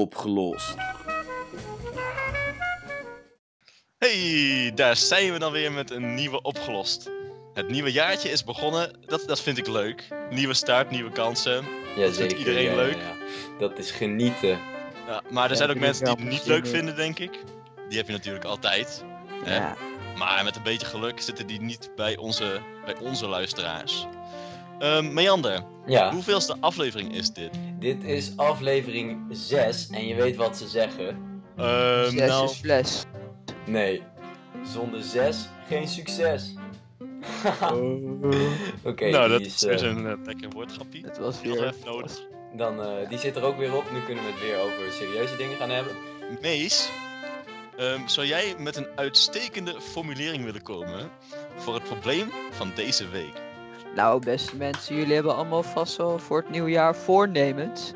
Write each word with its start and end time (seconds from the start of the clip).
opgelost. 0.00 0.74
Hey, 3.98 4.72
daar 4.74 4.96
zijn 4.96 5.32
we 5.32 5.38
dan 5.38 5.52
weer 5.52 5.72
met 5.72 5.90
een 5.90 6.14
nieuwe 6.14 6.42
opgelost. 6.42 7.10
Het 7.54 7.68
nieuwe 7.68 7.92
jaartje 7.92 8.30
is 8.30 8.44
begonnen, 8.44 8.98
dat, 9.06 9.22
dat 9.26 9.40
vind 9.40 9.58
ik 9.58 9.66
leuk. 9.66 10.08
Nieuwe 10.30 10.54
start, 10.54 10.90
nieuwe 10.90 11.10
kansen. 11.10 11.64
Ja, 11.96 12.02
vindt 12.02 12.16
zeker. 12.16 12.38
iedereen 12.38 12.64
ja, 12.70 12.74
leuk. 12.74 12.96
ja. 12.96 13.14
Dat 13.58 13.78
is 13.78 13.90
genieten. 13.90 14.58
Ja, 15.06 15.22
maar 15.30 15.44
er 15.44 15.50
Ja, 15.50 15.56
zijn 15.56 15.70
ook 15.70 15.78
mensen 15.78 16.04
die 16.04 16.14
het 16.14 16.24
niet 16.24 16.46
leuk 16.46 16.64
in. 16.64 16.70
vinden, 16.70 16.96
denk 16.96 17.18
ik. 17.18 17.30
Die 17.88 17.98
heb 17.98 18.06
je 18.06 18.12
natuurlijk 18.12 18.44
altijd. 18.44 19.04
hè. 19.44 19.56
Ja. 19.56 19.76
Maar 20.16 20.44
met 20.44 20.56
een 20.56 20.62
beetje 20.62 20.86
geluk 20.86 21.20
zitten 21.20 21.46
die 21.46 21.60
niet 21.60 21.90
bij 21.96 22.16
onze, 22.16 22.60
bij 22.84 22.96
onze 22.98 23.26
luisteraars. 23.28 24.06
Ehm 24.80 25.12
Meander, 25.12 25.62
Ja, 25.86 26.12
hoeveelste 26.12 26.56
aflevering 26.60 27.14
is 27.14 27.32
dit? 27.32 27.50
dit 27.78 28.04
is 28.04 28.32
aflevering 28.36 29.26
6 29.30 29.88
en 29.90 30.06
je 30.06 30.14
weet 30.14 30.36
wat 30.36 30.56
ze 30.56 30.68
zeggen. 30.68 31.42
Ehm 31.56 32.10
Zes 32.10 32.28
nou, 32.28 32.44
is 32.44 32.52
fles. 32.52 33.02
Nee, 33.66 34.02
zonder 34.64 35.02
6 35.02 35.48
geen 35.68 35.88
succes. 35.88 36.54
Oké, 38.84 39.10
nou 39.10 39.28
die 39.28 39.38
dat 39.38 39.40
is, 39.40 39.46
is 39.46 39.62
weer 39.62 39.74
eh, 39.74 39.96
een 39.96 40.04
uh, 40.04 40.12
lekker 40.24 40.50
woordgrapje. 40.50 41.00
Het 41.04 41.18
was 41.18 41.40
weer... 41.40 41.66
even 41.66 41.84
nodig. 41.84 42.26
dan, 42.56 42.82
eh, 42.82 43.08
die 43.08 43.18
zit 43.18 43.36
er 43.36 43.42
ook 43.42 43.58
weer 43.58 43.76
op. 43.76 43.92
Nu 43.92 44.00
kunnen 44.00 44.24
we 44.24 44.30
het 44.30 44.40
weer 44.40 44.58
over 44.58 44.92
serieuze 44.92 45.36
dingen 45.36 45.56
gaan 45.56 45.70
hebben. 45.70 45.92
Mees, 46.40 46.90
ehm, 47.76 48.06
zou 48.06 48.26
jij 48.26 48.54
met 48.58 48.76
een 48.76 48.86
uitstekende 48.96 49.80
formulering 49.80 50.44
willen 50.44 50.62
komen 50.62 51.10
voor 51.56 51.74
het 51.74 51.84
probleem 51.84 52.30
van 52.50 52.72
deze 52.74 53.08
week? 53.08 53.49
Nou, 53.94 54.24
beste 54.24 54.56
mensen, 54.56 54.96
jullie 54.96 55.14
hebben 55.14 55.36
allemaal 55.36 55.62
vast 55.62 55.96
wel 55.96 56.18
voor 56.18 56.38
het 56.38 56.50
nieuwe 56.50 56.70
jaar 56.70 56.96
voornemens. 56.96 57.92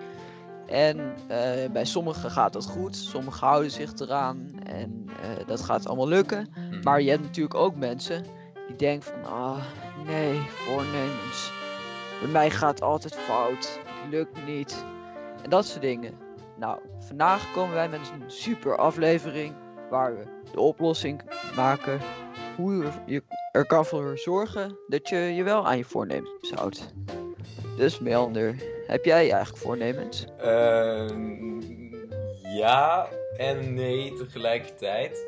En 0.66 1.14
eh, 1.28 1.70
bij 1.72 1.84
sommigen 1.84 2.30
gaat 2.30 2.52
dat 2.52 2.66
goed, 2.66 2.96
sommigen 2.96 3.46
houden 3.46 3.70
zich 3.70 3.92
eraan 3.98 4.50
en 4.66 5.06
eh, 5.22 5.46
dat 5.46 5.60
gaat 5.60 5.86
allemaal 5.86 6.08
lukken. 6.08 6.48
Hm. 6.54 6.80
Maar 6.82 7.02
je 7.02 7.10
hebt 7.10 7.22
natuurlijk 7.22 7.54
ook 7.54 7.76
mensen 7.76 8.24
die 8.66 8.76
denken 8.76 9.12
van, 9.12 9.32
ah, 9.32 9.64
nee, 10.06 10.40
voornemens. 10.48 11.52
Bij 12.20 12.30
mij 12.30 12.50
gaat 12.50 12.82
altijd 12.82 13.14
fout, 13.14 13.80
het 13.84 14.10
lukt 14.10 14.46
niet. 14.46 14.84
En 15.42 15.50
dat 15.50 15.66
soort 15.66 15.82
dingen. 15.82 16.14
Nou, 16.56 16.78
vandaag 16.98 17.52
komen 17.52 17.74
wij 17.74 17.88
met 17.88 18.00
een 18.00 18.30
super 18.30 18.76
aflevering 18.76 19.54
waar 19.90 20.16
we 20.16 20.24
de 20.52 20.60
oplossing 20.60 21.20
maken. 21.56 22.00
Hoe 22.56 22.92
je 23.06 23.22
er 23.54 23.66
kan 23.66 23.86
voor 23.86 24.18
zorgen 24.18 24.78
dat 24.86 25.08
je 25.08 25.16
je 25.16 25.42
wel 25.42 25.66
aan 25.66 25.76
je 25.76 25.84
voornemens 25.84 26.50
houdt. 26.54 26.94
Dus 27.76 27.98
Melnder, 27.98 28.54
heb 28.86 29.04
jij 29.04 29.30
eigenlijk 29.30 29.56
voornemens? 29.56 30.24
Ehm, 30.38 31.60
ja 32.56 33.08
en 33.36 33.74
nee 33.74 34.12
tegelijkertijd. 34.12 35.26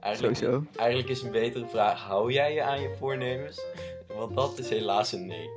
Eigenlijk, 0.00 0.36
Sowieso. 0.36 0.64
eigenlijk 0.76 1.08
is 1.08 1.22
een 1.22 1.30
betere 1.30 1.66
vraag: 1.66 2.00
hou 2.00 2.32
jij 2.32 2.54
je 2.54 2.62
aan 2.62 2.80
je 2.80 2.94
voornemens? 2.98 3.60
Want 4.16 4.34
dat 4.34 4.58
is 4.58 4.68
helaas 4.68 5.12
een 5.12 5.26
nee. 5.26 5.50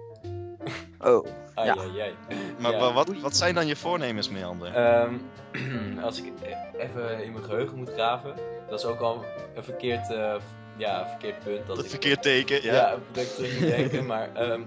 Oh, 1.00 1.26
Ai, 1.54 1.68
Ja. 1.68 1.76
ai, 1.78 2.00
ai. 2.00 2.14
Maar 2.60 2.72
Ja. 2.72 2.94
wat, 2.94 3.20
wat 3.22 3.36
zijn 3.36 3.56
dan 3.56 3.68
je 3.68 3.76
voornemens, 3.76 4.30
Meander? 4.30 4.74
Ehm, 4.76 5.14
als 6.06 6.22
ik 6.22 6.34
even 6.78 7.24
in 7.24 7.32
mijn 7.32 7.44
geheugen 7.44 7.78
moet 7.78 7.90
graven, 7.92 8.34
dat 8.70 8.80
is 8.80 8.86
ook 8.86 9.00
al 9.00 9.26
een 9.56 9.64
verkeerd, 9.64 10.12
eh, 10.12 10.36
ja, 10.78 11.02
een 11.02 11.08
verkeerd 11.08 11.40
punt. 11.40 11.68
Dat 11.68 11.76
dat 11.76 11.86
ik, 11.86 11.92
verkeerd 11.92 12.22
teken, 12.22 12.64
ja. 12.64 12.74
ja. 12.74 12.98
dat 13.12 13.24
ik 13.24 13.30
terug 13.30 13.60
moet 13.60 13.70
denken, 13.70 14.06
maar 14.06 14.36
ehm, 14.36 14.62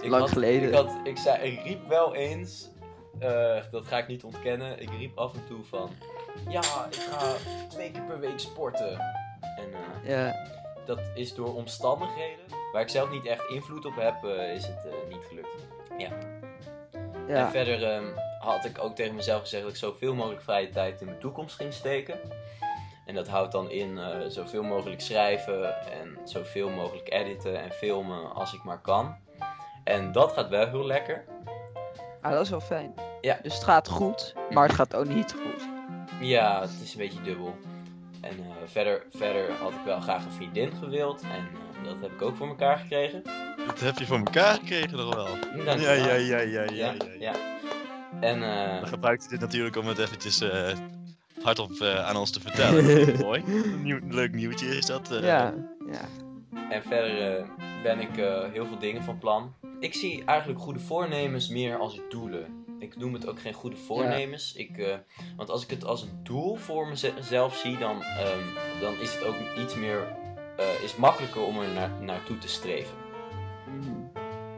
ik 0.00 0.10
Lang 0.10 0.22
had, 0.22 0.32
geleden. 0.32 0.68
Ik, 0.68 0.74
had, 0.74 0.96
ik, 1.04 1.18
zei, 1.18 1.50
ik 1.50 1.62
riep 1.64 1.88
wel 1.88 2.14
eens, 2.14 2.68
eh, 3.18 3.56
dat 3.70 3.86
ga 3.86 3.98
ik 3.98 4.06
niet 4.06 4.24
ontkennen, 4.24 4.80
ik 4.80 4.90
riep 4.98 5.18
af 5.18 5.34
en 5.34 5.46
toe 5.48 5.64
van, 5.64 5.90
ja, 6.48 6.86
ik 6.90 6.94
ga 6.94 7.34
twee 7.68 7.90
keer 7.90 8.02
per 8.02 8.20
week 8.20 8.38
sporten. 8.38 8.90
En 9.40 9.72
eh, 9.72 10.08
ja. 10.08 10.46
dat 10.86 11.00
is 11.14 11.34
door 11.34 11.54
omstandigheden, 11.54 12.44
waar 12.72 12.82
ik 12.82 12.88
zelf 12.88 13.10
niet 13.10 13.26
echt 13.26 13.48
invloed 13.48 13.84
op 13.84 13.96
heb, 13.96 14.24
eh, 14.24 14.54
is 14.54 14.66
het 14.66 14.86
niet 15.08 15.24
gelukt. 15.28 15.48
En 15.98 16.38
Ja, 17.26 17.50
verder 17.50 17.84
ehm, 17.84 18.06
had 18.38 18.64
ik 18.64 18.82
ook 18.82 18.94
tegen 18.94 19.14
mezelf 19.14 19.40
gezegd 19.40 19.62
dat 19.62 19.72
ik 19.72 19.78
zoveel 19.78 20.14
mogelijk 20.14 20.42
vrije 20.42 20.70
tijd 20.70 21.00
in 21.00 21.06
mijn 21.06 21.18
toekomst 21.18 21.56
ging 21.56 21.72
steken. 21.72 22.20
En 23.10 23.16
dat 23.16 23.28
houdt 23.28 23.52
dan 23.52 23.70
in 23.70 23.98
eh, 23.98 24.18
zoveel 24.28 24.62
mogelijk 24.62 25.00
schrijven 25.00 25.90
en 25.92 26.18
zoveel 26.24 26.68
mogelijk 26.68 27.12
editen 27.12 27.62
en 27.62 27.70
filmen 27.70 28.34
als 28.34 28.54
ik 28.54 28.62
maar 28.62 28.80
kan. 28.80 29.16
En 29.84 30.12
dat 30.12 30.32
gaat 30.32 30.48
wel 30.48 30.68
heel 30.68 30.86
lekker. 30.86 31.24
ah, 32.20 32.32
dat 32.32 32.40
is 32.40 32.50
wel 32.50 32.60
fijn. 32.60 32.94
Ja. 33.20 33.38
Dus 33.42 33.54
het 33.54 33.64
gaat 33.64 33.88
goed, 33.88 34.34
maar 34.50 34.66
het 34.66 34.74
gaat 34.74 34.94
ook 34.96 35.06
niet 35.08 35.32
goed. 35.32 35.68
Ja, 36.20 36.60
het 36.60 36.70
is 36.82 36.92
een 36.92 36.98
beetje 36.98 37.22
dubbel. 37.22 37.54
En 38.20 38.30
eh, 38.30 38.46
verder, 38.66 39.06
verder 39.10 39.52
had 39.52 39.72
ik 39.72 39.84
wel 39.84 40.00
graag 40.00 40.24
een 40.24 40.32
vriendin 40.32 40.72
gewild 40.72 41.22
en 41.22 41.28
eh, 41.28 41.84
dat 41.84 41.96
heb 42.00 42.12
ik 42.12 42.22
ook 42.22 42.36
voor 42.36 42.48
elkaar 42.48 42.78
gekregen. 42.78 43.22
Dat 43.66 43.80
heb 43.80 43.98
je 43.98 44.06
voor 44.06 44.16
elkaar 44.18 44.54
gekregen 44.54 44.96
nog 44.96 45.14
wel. 45.14 45.28
Ja, 45.64 45.74
ja, 45.74 45.92
ja, 45.92 46.14
ja, 46.14 46.38
ja, 46.38 46.62
ja, 46.62 46.64
ja. 46.72 46.94
ja. 47.18 47.32
En 48.20 48.42
eh, 48.42 48.80
Dan 48.80 48.88
gebruikt 48.88 49.20
hij 49.20 49.30
dit 49.30 49.40
natuurlijk 49.40 49.76
om 49.76 49.86
het 49.86 49.98
eventjes 49.98 50.40
eh, 50.40 50.76
hardop 51.42 51.70
eh, 51.72 52.06
aan 52.08 52.16
ons 52.16 52.30
te 52.30 52.40
vertellen. 52.40 52.84
Mooi. 53.26 53.42
Nieuw, 53.82 53.98
leuk 54.08 54.32
nieuwtje 54.34 54.66
is 54.76 54.86
dat. 54.86 55.10
eh. 55.10 55.22
Ja, 55.22 55.54
ja. 55.90 56.00
En 56.70 56.82
verder 56.82 57.36
eh, 57.36 57.44
ben 57.82 58.00
ik 58.00 58.16
eh, 58.16 58.42
heel 58.52 58.66
veel 58.66 58.78
dingen 58.78 59.02
van 59.02 59.18
plan. 59.18 59.54
Ik 59.80 59.94
zie 59.94 60.24
eigenlijk 60.24 60.60
goede 60.60 60.80
voornemens 60.80 61.48
meer 61.48 61.76
als 61.78 62.00
doelen. 62.08 62.64
Ik 62.78 62.96
noem 62.96 63.12
het 63.12 63.28
ook 63.28 63.40
geen 63.40 63.52
goede 63.52 63.76
voornemens. 63.76 64.54
Ik, 64.54 64.78
eh, 64.78 64.94
want 65.36 65.50
als 65.50 65.62
ik 65.64 65.70
het 65.70 65.84
als 65.84 66.02
een 66.02 66.20
doel 66.22 66.56
voor 66.56 66.88
mezelf 66.88 67.56
zie, 67.56 67.78
dan, 67.78 68.02
ehm, 68.02 68.80
dan 68.80 68.94
is 69.00 69.14
het 69.14 69.24
ook 69.24 69.34
iets 69.58 69.74
meer. 69.74 70.18
eh, 70.56 70.82
is 70.84 70.96
makkelijker 70.96 71.42
om 71.42 71.58
er 71.60 71.68
naar, 71.68 71.90
naartoe 72.00 72.38
te 72.38 72.48
streven. 72.48 72.94
Mhm. 73.66 73.90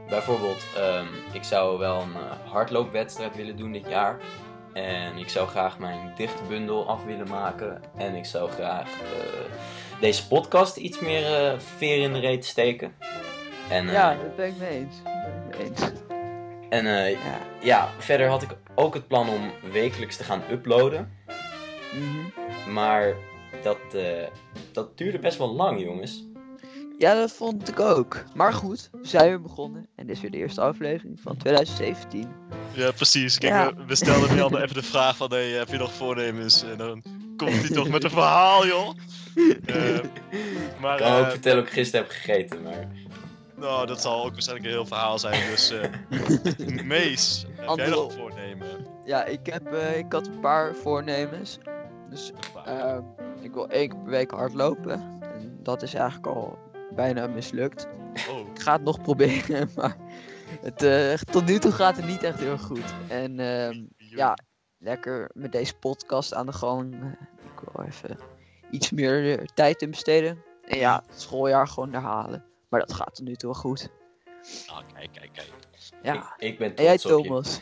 Bijvoorbeeld, 0.08 0.64
ehm, 0.76 1.06
ik 1.32 1.42
zou 1.42 1.78
wel 1.78 2.00
een 2.00 2.14
hardloopwedstrijd 2.50 3.36
willen 3.36 3.56
doen 3.56 3.72
dit 3.72 3.88
jaar. 3.88 4.18
En 4.72 5.16
ik 5.16 5.28
zou 5.28 5.48
graag 5.48 5.78
mijn 5.78 6.12
dichtbundel 6.16 6.88
af 6.88 7.04
willen 7.04 7.28
maken. 7.28 7.82
En 7.96 8.14
ik 8.14 8.24
zou 8.24 8.50
graag 8.50 8.88
eh, 8.90 9.40
deze 10.00 10.28
podcast 10.28 10.76
iets 10.76 11.00
meer 11.00 11.34
eh, 11.46 11.58
veer 11.58 12.02
in 12.02 12.12
de 12.12 12.18
reet 12.18 12.44
steken. 12.44 12.94
En, 13.68 13.86
eh, 13.88 13.92
ja, 13.92 14.14
dat 14.14 14.36
ben 14.36 14.46
ik 14.46 14.56
mee 14.58 14.70
eens. 14.70 14.96
Ik 15.50 15.58
mee 15.58 15.66
eens. 15.68 15.82
en 16.68 16.86
eh, 16.86 17.10
Ja. 17.10 17.38
ja, 17.60 17.88
verder 17.98 18.28
had 18.28 18.42
ik 18.42 18.56
ook 18.74 18.94
het 18.94 19.06
plan 19.06 19.28
om 19.28 19.70
wekelijks 19.72 20.16
te 20.16 20.24
gaan 20.24 20.42
uploaden. 20.50 21.12
Mhm. 21.92 22.72
Maar 22.72 23.14
dat, 23.62 23.78
eh, 23.94 24.26
dat 24.72 24.98
duurde 24.98 25.18
best 25.18 25.38
wel 25.38 25.52
lang, 25.54 25.80
jongens. 25.80 26.24
Ja, 27.02 27.14
dat 27.14 27.32
vond 27.32 27.68
ik 27.68 27.80
ook. 27.80 28.22
Maar 28.34 28.52
goed, 28.52 28.88
we 28.92 29.06
zijn 29.06 29.28
weer 29.28 29.40
begonnen. 29.42 29.86
En 29.96 30.06
dit 30.06 30.16
is 30.16 30.22
weer 30.22 30.30
de 30.30 30.36
eerste 30.36 30.60
aflevering 30.60 31.20
van 31.20 31.36
2017. 31.36 32.28
Ja, 32.72 32.90
precies. 32.90 33.38
Kijk, 33.38 33.52
Ja. 33.52 33.74
we, 33.74 33.84
we 33.86 33.94
stelden 33.94 34.34
Meander 34.34 34.62
even 34.62 34.74
de 34.74 34.82
vraag 34.82 35.16
van, 35.16 35.30
hey, 35.30 35.48
heb 35.48 35.68
je 35.68 35.76
nog 35.78 35.92
voornemens? 35.92 36.62
En 36.62 36.76
dan 36.78 37.02
komt 37.36 37.52
hij 37.52 37.68
toch 37.68 37.88
met 37.88 38.04
een 38.04 38.10
verhaal, 38.10 38.66
joh. 38.66 38.88
Eh, 39.66 39.98
maar, 40.80 40.98
Ik 40.98 41.04
kan 41.04 41.12
ook 41.18 41.24
eh, 41.24 41.30
vertellen 41.30 41.58
wat 41.58 41.66
ik 41.66 41.72
gisteren 41.72 42.06
heb 42.06 42.14
gegeten, 42.14 42.62
maar... 42.62 42.88
nou, 43.56 43.86
dat 43.86 44.00
zal 44.00 44.24
ook 44.24 44.32
waarschijnlijk 44.32 44.66
een 44.66 44.72
heel 44.72 44.86
verhaal 44.86 45.18
zijn. 45.18 45.50
Dus, 45.50 45.70
eh 45.70 45.90
Mees, 46.84 47.44
heb 47.48 47.56
jij 47.56 47.66
Andere- 47.66 47.90
nog 47.90 48.04
een 48.12 48.18
voornemen? 48.18 48.86
Ja, 49.04 49.24
ik, 49.24 49.46
heb, 49.46 49.66
eh, 49.72 49.98
ik 49.98 50.12
had 50.12 50.26
een 50.26 50.40
paar 50.40 50.74
voornemens. 50.74 51.58
Dus 52.10 52.32
eh, 52.64 52.98
ik 53.40 53.52
wil 53.52 53.68
één 53.68 53.88
keer 53.88 53.98
per 53.98 54.10
week 54.10 54.30
hardlopen. 54.30 54.92
En 55.20 55.58
dat 55.62 55.82
is 55.82 55.94
eigenlijk 55.94 56.26
al 56.26 56.58
bijna 56.94 57.26
mislukt. 57.26 57.88
oh, 58.30 58.48
Ik 58.54 58.60
ga 58.60 58.72
het 58.72 58.82
nog 58.82 59.02
proberen, 59.02 59.70
maar 59.76 59.96
het, 60.60 60.82
eh, 60.82 61.14
tot 61.14 61.46
nu 61.46 61.58
toe 61.58 61.72
gaat 61.72 61.96
het 61.96 62.06
niet 62.06 62.22
echt 62.22 62.38
heel 62.38 62.58
goed. 62.58 62.94
En 63.08 63.40
ehm, 63.40 63.84
ja, 63.96 64.36
lekker 64.78 65.30
met 65.34 65.52
deze 65.52 65.74
podcast 65.74 66.34
aan 66.34 66.46
de 66.46 66.52
gang. 66.52 66.94
Eh, 66.94 67.08
ik 67.44 67.60
wil 67.72 67.84
even 67.84 68.18
iets 68.70 68.90
meer 68.90 69.38
eh, 69.38 69.44
tijd 69.54 69.82
in 69.82 69.90
besteden. 69.90 70.42
En 70.64 70.78
ja, 70.78 71.02
het 71.06 71.20
schooljaar 71.20 71.68
gewoon 71.68 71.92
herhalen. 71.92 72.44
Maar 72.68 72.80
dat 72.80 72.92
gaat 72.92 73.14
tot 73.14 73.26
nu 73.26 73.34
toe 73.34 73.50
wel 73.50 73.60
goed. 73.60 73.88
Ah, 74.66 74.78
kijk, 74.94 75.12
kijk, 75.12 75.32
kijk. 75.32 75.52
Ja. 76.02 76.34
Ik, 76.36 76.52
ik 76.52 76.58
ben 76.58 76.76
En 76.76 76.84
jij. 76.84 76.98
Thomas? 76.98 77.60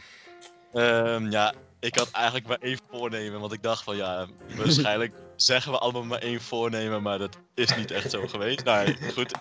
Ehm, 0.73 1.31
ja, 1.31 1.55
ik 1.81 1.97
had 1.97 2.11
eigenlijk 2.11 2.47
maar 2.47 2.59
één 2.61 2.79
voornemen, 2.91 3.41
want 3.41 3.53
ik 3.53 3.63
dacht 3.63 3.83
van 3.83 3.97
ja, 3.97 4.27
waarschijnlijk 4.57 5.13
zeggen 5.43 5.73
we 5.73 5.79
allemaal 5.79 6.03
maar 6.05 6.19
één 6.19 6.41
voornemen, 6.41 7.03
maar 7.03 7.19
dat 7.19 7.37
is 7.55 7.77
niet 7.77 7.91
echt 7.91 8.11
zo 8.11 8.27
geweest. 8.27 8.65
Nou, 8.65 8.97
goed. 9.15 9.33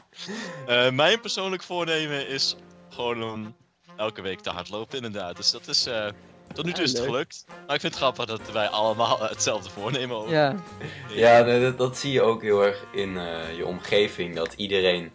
Eh, 0.67 0.89
mijn 0.91 1.19
persoonlijk 1.21 1.63
voornemen 1.63 2.27
is 2.27 2.55
gewoon 2.89 3.23
om 3.23 3.55
elke 3.97 4.21
week 4.21 4.39
te 4.39 4.49
hardlopen, 4.49 4.95
inderdaad. 4.95 5.35
Dus 5.35 5.51
dat 5.51 5.67
is, 5.67 5.85
eh, 5.85 6.07
tot 6.53 6.65
nu 6.65 6.71
toe 6.71 6.79
Ja, 6.81 6.85
is 6.87 6.91
het 6.91 6.99
leuk. 7.01 7.09
gelukt. 7.09 7.45
Maar 7.65 7.75
ik 7.75 7.81
vind 7.81 7.93
het 7.93 8.01
grappig 8.03 8.25
dat 8.25 8.51
wij 8.51 8.67
allemaal 8.67 9.19
hetzelfde 9.29 9.69
voornemen 9.69 10.17
hebben. 10.17 10.35
Ja. 10.35 10.55
Ja, 11.09 11.59
dat, 11.59 11.77
dat 11.77 11.97
zie 11.97 12.11
je 12.11 12.21
ook 12.21 12.41
heel 12.41 12.65
erg 12.65 12.83
in 12.93 13.17
eh, 13.17 13.57
je 13.57 13.65
omgeving. 13.65 14.35
Dat 14.35 14.53
iedereen 14.53 15.11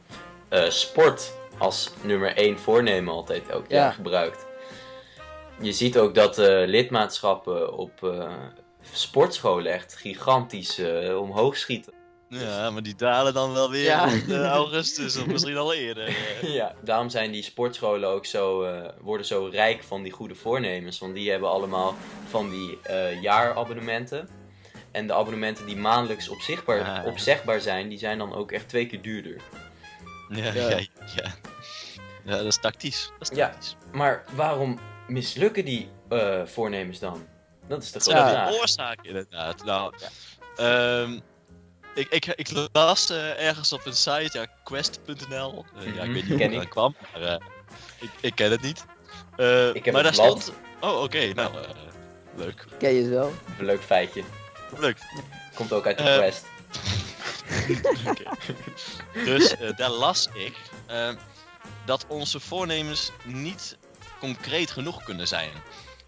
eh, 0.49 0.69
sport 0.71 1.33
als 1.59 1.91
nummer 2.03 2.37
één 2.37 2.59
voornemen 2.59 3.13
altijd 3.15 3.49
elk 3.49 3.65
Ja. 3.69 3.77
jaar 3.77 3.93
gebruikt. 3.93 4.47
Je 5.61 5.73
ziet 5.73 5.99
ook 5.99 6.15
dat 6.15 6.39
eh, 6.39 6.67
lidmaatschappen 6.67 7.73
op 7.77 8.03
eh, 8.05 8.33
sportscholen 8.93 9.73
echt 9.73 9.97
gigantisch 9.97 10.79
eh, 10.79 11.21
omhoog 11.21 11.57
schieten. 11.57 11.93
Ja, 12.29 12.71
maar 12.71 12.83
die 12.83 12.95
dalen 12.95 13.35
dan 13.35 13.53
wel 13.53 13.71
weer 13.71 13.83
Ja. 13.85 14.07
in 14.07 14.25
eh, 14.31 14.47
augustus 14.47 15.17
of 15.17 15.27
misschien 15.27 15.57
al 15.57 15.75
eerder. 15.75 16.07
eh. 16.07 16.43
Ja, 16.55 16.75
daarom 16.83 17.09
zijn 17.09 17.31
die 17.33 17.43
sportscholen 17.43 18.09
ook 18.09 18.27
zo, 18.27 18.63
eh, 18.63 18.91
worden 19.01 19.27
zo 19.27 19.49
rijk 19.53 19.83
van 19.83 20.03
die 20.03 20.13
goede 20.13 20.35
voornemens. 20.35 20.99
Want 20.99 21.15
die 21.15 21.31
hebben 21.31 21.49
allemaal 21.51 21.95
van 22.29 22.51
die 22.51 22.79
eh, 22.83 23.23
jaarabonnementen. 23.23 24.29
En 24.91 25.07
de 25.07 25.13
abonnementen 25.13 25.67
die 25.67 25.77
maandelijks 25.77 26.29
opzichtbaar, 26.29 26.81
Ah. 26.99 27.07
opzegbaar 27.07 27.61
zijn, 27.61 27.89
die 27.89 27.99
zijn 27.99 28.19
dan 28.19 28.35
ook 28.35 28.53
echt 28.53 28.69
twee 28.69 28.87
keer 28.87 29.03
duurder. 29.03 29.41
Ja, 30.29 30.45
Ja. 30.53 30.69
ja. 30.69 30.79
ja, 31.17 31.35
ja. 32.25 32.37
dat 32.37 32.45
is 32.45 32.61
tactisch. 32.61 33.11
Dat 33.19 33.31
is 33.31 33.37
Ja. 33.37 33.49
tactisch. 33.49 33.77
Maar 33.93 34.25
waarom 34.35 34.79
mislukken 35.09 35.65
die 35.65 35.89
eh, 36.09 36.41
voornemens 36.45 36.99
dan? 36.99 37.27
Dat 37.69 37.83
is 37.83 37.93
de 37.93 37.99
Dat 37.99 38.03
grote 38.09 38.19
is 38.27 38.31
vraag. 38.31 38.49
de 38.51 38.59
oorzaak 38.59 38.99
inderdaad. 39.03 39.65
Nou, 39.65 39.95
ehm, 40.57 41.19
ik, 41.95 42.09
ik, 42.11 42.27
ik 42.27 42.69
las 42.73 43.11
eh, 43.11 43.47
ergens 43.47 43.73
op 43.73 43.87
een 43.87 43.95
site, 43.97 44.29
ja, 44.33 44.47
quest.nl. 44.65 45.65
Eh, 45.77 45.85
Ja, 45.85 46.03
ik 46.03 46.09
Mhm, 46.09 46.13
weet 46.13 46.29
niet 46.29 46.51
hoe 46.51 46.59
aan 46.61 46.69
kwam, 46.69 46.97
maar 47.13 47.23
eh, 47.23 47.37
ik, 48.01 48.11
ik 48.21 48.35
ken 48.35 48.51
het 48.51 48.63
niet. 48.63 48.85
Eh, 49.37 49.69
Ik 49.75 49.85
heb 49.85 49.95
maar 49.95 50.05
het 50.05 50.17
daar 50.17 50.27
blad. 50.27 50.43
stond... 50.43 50.57
Oh, 50.81 51.03
oké, 51.03 51.33
nou, 51.33 51.55
eh, 51.57 51.69
leuk. 52.37 52.65
Ken 52.79 52.93
je 52.95 53.09
zo? 53.13 53.33
Een 53.59 53.65
leuk 53.65 53.83
feitje. 53.83 54.23
Leuk. 54.79 54.99
Komt 55.55 55.73
ook 55.73 55.87
uit 55.87 55.99
de 55.99 56.03
Quest. 56.05 56.45
Oké. 58.11 58.23
Dus 59.25 59.57
eh, 59.57 59.77
daar 59.77 59.91
las 59.91 60.29
ik 60.35 60.57
dat 61.85 62.05
onze 62.09 62.41
voornemens 62.41 63.11
niet 63.25 63.77
concreet 64.21 64.71
genoeg 64.71 65.03
kunnen 65.03 65.29
zijn. 65.29 65.51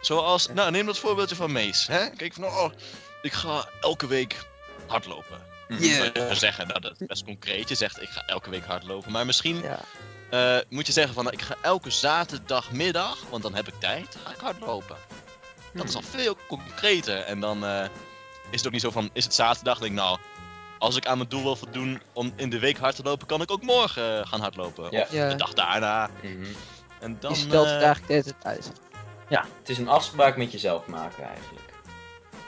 Zoals, 0.01 0.49
nou 0.55 0.71
neem 0.71 0.87
dat 0.87 0.99
voorbeeldje 0.99 1.37
van 1.37 1.53
Mees. 1.53 1.87
Hè? 1.87 2.11
Kijk 2.11 2.33
van, 2.35 2.45
oh, 2.45 2.71
ik 3.23 3.33
ga 3.33 3.69
elke 3.81 4.07
week 4.07 4.37
hardlopen. 4.87 5.41
Yeah. 5.69 5.81
Je 6.05 6.11
zou 6.15 6.35
zeggen, 6.35 6.67
nou 6.69 6.81
dat 6.81 6.93
is 7.01 7.07
best 7.07 7.25
concreet. 7.25 7.69
Je 7.69 7.75
zegt, 7.75 8.03
ik 8.03 8.09
ga 8.09 8.23
elke 8.27 8.51
week 8.51 8.65
hardlopen. 8.65 9.13
Maar 9.13 9.27
misschien 9.27 9.63
Ja. 9.63 9.79
eh, 10.31 10.63
moet 10.69 10.87
je 10.87 10.93
zeggen 10.93 11.15
van, 11.15 11.25
nou, 11.25 11.37
ik 11.37 11.43
ga 11.43 11.55
elke 11.63 11.91
zaterdagmiddag, 11.91 13.19
want 13.31 13.43
dan 13.43 13.55
heb 13.55 13.69
ik 13.69 13.75
tijd, 13.79 14.17
ga 14.25 14.31
ik 14.31 14.41
hardlopen. 14.41 14.97
Dat 15.73 15.89
is 15.89 15.95
al 15.95 16.03
veel 16.03 16.37
concreter. 16.49 17.19
En 17.19 17.41
dan 17.41 17.65
eh, 17.67 17.85
is 18.51 18.59
het 18.59 18.67
ook 18.67 18.73
niet 18.73 18.81
zo 18.81 18.91
van, 18.91 19.11
is 19.13 19.25
het 19.25 19.35
zaterdag? 19.35 19.79
Dan 19.79 19.89
denk 19.89 19.99
ik, 19.99 20.05
nou, 20.05 20.19
als 20.79 20.97
ik 20.97 21.07
aan 21.07 21.17
mijn 21.17 21.29
doel 21.29 21.43
wil 21.43 21.57
voldoen 21.57 22.03
om 22.13 22.33
in 22.37 22.51
de 22.51 22.59
week 22.59 22.79
hard 22.79 22.97
te 22.97 23.03
lopen, 23.03 23.27
kan 23.27 23.41
ik 23.43 23.51
ook 23.51 23.63
morgen 23.63 24.27
gaan 24.27 24.41
hardlopen. 24.41 24.87
Ja. 24.91 25.01
Of 25.03 25.13
Ja. 25.13 25.29
de 25.29 25.35
dag 25.37 25.53
daarna. 25.55 26.11
Mhm. 26.23 26.45
En 27.01 27.17
dan, 27.21 27.31
Je 27.33 27.37
stelt 27.39 27.67
het 27.67 27.77
eh, 27.81 27.85
eigenlijk 27.85 28.07
de 28.07 28.13
hele 28.13 28.23
tijd 28.23 28.45
uit. 28.45 28.73
Het 29.29 29.69
is 29.69 29.79
een 29.79 29.89
afspraak 29.89 30.37
met 30.37 30.53
jezelf 30.53 30.87
maken 30.87 31.25
eigenlijk. 31.25 31.73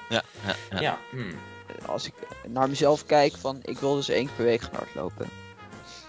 ja, 0.09 0.23
ja, 0.47 0.55
ja. 0.71 0.81
Ja. 0.81 0.99
hmm. 1.11 1.39
Als 1.87 2.07
ik 2.07 2.15
naar 2.47 2.69
mezelf 2.69 3.07
kijk 3.07 3.37
van, 3.37 3.59
ik 3.63 3.79
wil 3.79 3.95
dus 3.95 4.09
één 4.09 4.27
keer 4.27 4.35
per 4.35 4.45
week 4.45 4.61
gaan 4.61 4.75
hardlopen. 4.75 5.29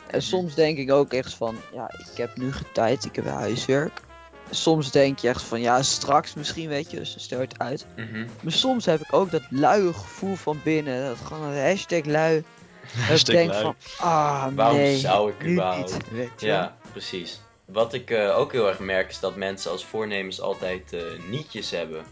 En 0.07 0.21
soms 0.21 0.55
denk 0.55 0.77
ik 0.77 0.91
ook 0.91 1.13
echt 1.13 1.33
van, 1.33 1.57
ja, 1.73 1.91
ik 2.11 2.17
heb 2.17 2.37
nu 2.37 2.51
geen 2.51 2.71
tijd, 2.73 3.05
ik 3.05 3.15
heb 3.15 3.25
huiswerk. 3.25 4.01
Soms 4.49 4.91
denk 4.91 5.19
je 5.19 5.27
echt 5.27 5.41
van, 5.41 5.61
ja, 5.61 5.83
straks 5.83 6.33
misschien, 6.33 6.69
weet 6.69 6.91
je, 6.91 6.97
dus 6.97 7.11
dan 7.11 7.19
stel 7.19 7.41
je 7.41 7.47
het 7.47 7.59
uit. 7.59 7.85
Mhm. 7.95 8.27
Maar 8.41 8.51
soms 8.51 8.85
heb 8.85 9.01
ik 9.01 9.13
ook 9.13 9.31
dat 9.31 9.41
luie 9.49 9.93
gevoel 9.93 10.35
van 10.35 10.59
binnen, 10.63 11.05
dat 11.05 11.17
gewoon 11.23 11.47
een 11.47 11.63
hashtag 11.63 12.05
lui. 12.05 12.43
Dat 13.09 13.19
ik 13.19 13.25
denk 13.25 13.49
lui. 13.49 13.61
van, 13.61 13.75
ah 13.97 14.47
Waarom 14.55 14.77
nee, 14.77 14.97
zou 14.97 15.31
ik 15.31 15.47
überhaupt? 15.47 15.93
niet, 15.93 16.09
weet 16.11 16.31
je 16.37 16.45
wel. 16.45 16.55
Ja, 16.55 16.77
precies. 16.91 17.41
Wat 17.71 17.93
ik 17.93 18.09
eh, 18.11 18.37
ook 18.37 18.51
heel 18.51 18.67
erg 18.67 18.79
merk 18.79 19.09
is 19.09 19.19
dat 19.19 19.35
mensen 19.35 19.71
als 19.71 19.85
voornemens 19.85 20.41
altijd 20.41 20.93
eh, 20.93 21.01
nietjes 21.29 21.71
hebben. 21.71 22.03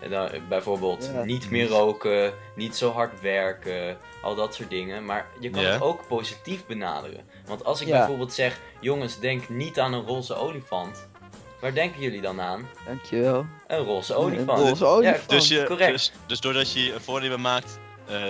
En 0.00 0.10
dan, 0.10 0.28
eh, 0.28 0.40
bijvoorbeeld 0.48 1.10
Ja. 1.12 1.24
niet 1.24 1.50
meer 1.50 1.68
roken, 1.68 2.32
niet 2.54 2.76
zo 2.76 2.90
hard 2.92 3.20
werken, 3.20 3.96
al 4.22 4.34
dat 4.34 4.54
soort 4.54 4.70
dingen. 4.70 5.04
Maar 5.04 5.26
je 5.40 5.50
kan 5.50 5.62
Ja. 5.62 5.68
het 5.72 5.82
ook 5.82 6.06
positief 6.06 6.66
benaderen. 6.66 7.20
Want 7.46 7.64
als 7.64 7.80
ik 7.80 7.86
Ja. 7.86 7.98
bijvoorbeeld 7.98 8.32
zeg, 8.32 8.60
jongens, 8.80 9.18
denk 9.18 9.48
niet 9.48 9.80
aan 9.80 9.92
een 9.92 10.06
roze 10.06 10.34
olifant. 10.34 11.08
Waar 11.60 11.74
denken 11.74 12.00
jullie 12.00 12.20
dan 12.20 12.40
aan? 12.40 12.68
Dankjewel. 12.86 13.46
Een 13.66 13.84
roze 13.84 14.12
Een 14.12 14.18
olifant. 14.18 14.58
roze 14.68 14.84
olifant. 14.86 15.28
Dus, 15.28 15.48
je, 15.48 15.64
correct. 15.64 15.92
dus, 15.92 16.12
dus 16.26 16.40
doordat 16.40 16.72
je 16.72 16.92
een 16.92 17.00
voornemen 17.00 17.40
maakt 17.40 17.78
eh, 18.06 18.22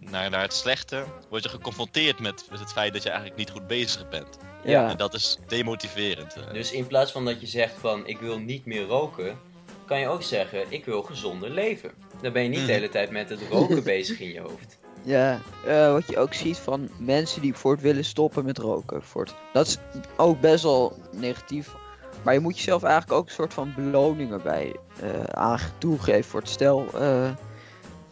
naar, 0.00 0.30
naar 0.30 0.42
het 0.42 0.52
slechte, 0.54 1.04
word 1.28 1.42
je 1.42 1.48
geconfronteerd 1.48 2.20
met, 2.20 2.44
met 2.50 2.60
het 2.60 2.72
feit 2.72 2.92
dat 2.92 3.02
je 3.02 3.08
eigenlijk 3.08 3.38
niet 3.38 3.50
goed 3.50 3.66
bezig 3.66 4.08
bent. 4.08 4.38
Ja, 4.64 4.88
En 4.90 4.96
dat 4.96 5.14
is 5.14 5.38
demotiverend. 5.46 6.34
eh. 6.36 6.52
Dus 6.52 6.72
in 6.72 6.86
plaats 6.86 7.12
van 7.12 7.24
dat 7.24 7.40
je 7.40 7.46
zegt 7.46 7.74
van 7.78 8.06
ik 8.06 8.18
wil 8.18 8.38
niet 8.38 8.64
meer 8.66 8.82
roken, 8.86 9.38
kan 9.86 10.00
je 10.00 10.08
ook 10.08 10.22
zeggen 10.22 10.64
ik 10.68 10.84
wil 10.84 11.02
gezonder 11.02 11.50
leven. 11.50 11.90
Dan 12.22 12.32
ben 12.32 12.42
je 12.42 12.48
niet 12.48 12.58
de 12.58 12.64
Mhm. 12.64 12.72
hele 12.72 12.88
tijd 12.88 13.10
met 13.10 13.28
het 13.28 13.40
roken 13.50 13.82
bezig 13.94 14.20
in 14.20 14.32
je 14.32 14.40
hoofd. 14.40 14.78
ja. 15.02 15.40
eh, 15.66 15.92
wat 15.92 16.08
je 16.08 16.18
ook 16.18 16.34
ziet 16.34 16.56
van 16.58 16.88
mensen 16.98 17.40
die 17.42 17.54
voor 17.54 17.72
het 17.72 17.80
willen 17.80 18.04
stoppen 18.04 18.44
met 18.44 18.58
roken. 18.58 19.02
Voor 19.02 19.24
het, 19.24 19.34
dat 19.52 19.66
is 19.66 19.78
ook 20.16 20.40
best 20.40 20.62
wel 20.62 20.98
negatief. 21.12 21.74
Maar 22.22 22.34
je 22.34 22.40
moet 22.40 22.56
jezelf 22.56 22.82
eigenlijk 22.82 23.12
ook 23.20 23.26
een 23.26 23.34
soort 23.34 23.54
van 23.54 23.72
beloning 23.76 24.32
erbij 24.32 24.76
eh 25.00 25.22
aan 25.24 25.58
toegeven. 25.78 26.24
Voor 26.30 26.40
het 26.40 26.48
stel, 26.48 26.86
eh, 26.94 27.30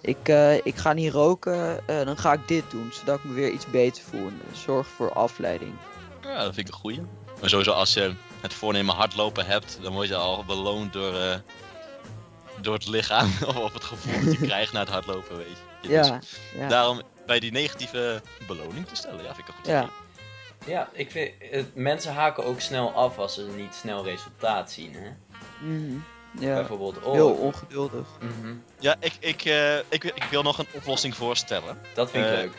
ik, 0.00 0.28
eh, 0.28 0.54
ik 0.66 0.76
ga 0.76 0.92
niet 0.92 1.12
roken, 1.12 1.88
eh, 1.88 2.04
dan 2.04 2.16
ga 2.18 2.32
ik 2.32 2.48
dit 2.48 2.64
doen. 2.70 2.90
Zodat 2.92 3.18
ik 3.18 3.24
me 3.24 3.32
weer 3.32 3.50
iets 3.50 3.66
beter 3.66 4.02
voel. 4.02 4.26
En 4.26 4.56
zorg 4.56 4.86
voor 4.86 5.12
afleiding. 5.12 5.72
Ja, 6.22 6.42
dat 6.42 6.54
vind 6.54 6.68
ik 6.68 6.74
een 6.74 6.80
goeie. 6.80 7.00
Maar 7.40 7.48
sowieso 7.48 7.72
als 7.72 7.94
je 7.94 8.14
het 8.40 8.54
voornemen 8.54 8.94
hardlopen 8.94 9.46
hebt, 9.46 9.78
dan 9.82 9.92
word 9.92 10.08
je 10.08 10.14
al 10.16 10.44
beloond 10.44 10.92
door, 10.92 11.14
eh, 11.20 11.34
door 12.60 12.74
het 12.74 12.88
lichaam 12.88 13.30
of 13.64 13.72
het 13.72 13.84
gevoel 13.84 14.24
dat 14.24 14.32
je 14.40 14.46
krijgt 14.52 14.72
na 14.72 14.80
het 14.80 14.88
hardlopen, 14.88 15.36
weet 15.36 15.46
je. 15.82 15.88
Dus 15.88 16.06
Ja, 16.08 16.20
ja. 16.54 16.68
Daarom 16.68 17.00
bij 17.26 17.40
die 17.40 17.52
negatieve 17.52 18.22
beloning 18.46 18.86
te 18.86 18.94
stellen, 18.96 19.24
ja, 19.24 19.34
vind 19.34 19.38
ik 19.38 19.48
een 19.48 19.54
goed 19.54 19.66
Ja. 19.66 19.78
idee. 19.82 19.92
Ja, 20.74 20.88
ik 20.92 21.10
vind, 21.10 21.30
mensen 21.74 22.12
haken 22.14 22.44
ook 22.44 22.60
snel 22.60 22.92
af 22.92 23.18
als 23.18 23.34
ze 23.34 23.48
niet 23.56 23.74
snel 23.74 24.04
resultaat 24.04 24.70
zien. 24.72 24.94
Hè? 24.94 25.08
Mhm. 25.66 25.96
Ja. 26.38 26.54
Bijvoorbeeld, 26.54 27.02
oh, 27.02 27.12
Heel 27.12 27.30
ongeduldig. 27.30 28.06
mhm, 28.20 28.54
Ja, 28.80 28.96
ik, 29.00 29.12
ik, 29.20 29.44
eh, 29.44 29.76
ik, 29.78 30.04
ik 30.04 30.24
wil 30.30 30.42
nog 30.42 30.58
een 30.58 30.66
oplossing 30.72 31.16
voorstellen. 31.16 31.78
dat 31.94 32.10
vind 32.10 32.24
ik 32.24 32.30
Eh, 32.32 32.36
leuk. 32.38 32.52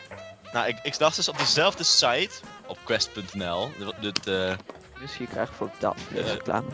Nou, 0.52 0.68
ik, 0.68 0.78
ik 0.82 0.98
dacht 0.98 1.16
dus 1.16 1.28
op 1.28 1.38
dezelfde 1.38 1.84
site, 1.84 2.30
op 2.66 2.78
quest.nl, 2.84 3.70
dit, 3.78 3.94
dit, 4.14 4.26
eh, 4.26 4.54
Misschien 5.00 5.28
krijg 5.28 5.48
ik 5.48 5.54
voor 5.54 5.70
Ja. 5.78 5.94
reclame. 6.14 6.68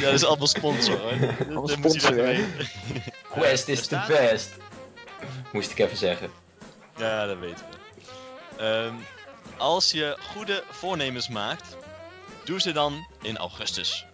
ja, 0.00 0.04
dat 0.04 0.12
is 0.14 0.24
allemaal 0.24 0.46
sponsor 0.46 0.98
hoor. 0.98 1.10
Allemaal 1.40 1.66
Dat 1.66 1.76
moet 1.76 1.92
je 1.94 2.00
sponsor, 2.00 2.26
hè? 2.26 2.44
Quest 3.30 3.68
is 3.68 3.78
the 3.78 3.84
staat- 3.84 4.06
best. 4.08 4.50
Moest 5.52 5.70
ik 5.70 5.78
even 5.78 5.96
zeggen. 5.96 6.30
Ja, 6.96 7.26
dat 7.26 7.38
weten 7.38 7.64
we. 7.70 7.78
Ehm, 8.64 8.94
als 9.56 9.90
je 9.90 10.16
goede 10.34 10.62
voornemens 10.70 11.28
maakt, 11.28 11.76
doe 12.44 12.60
ze 12.60 12.72
dan 12.72 13.06
in 13.22 13.36
augustus. 13.36 14.06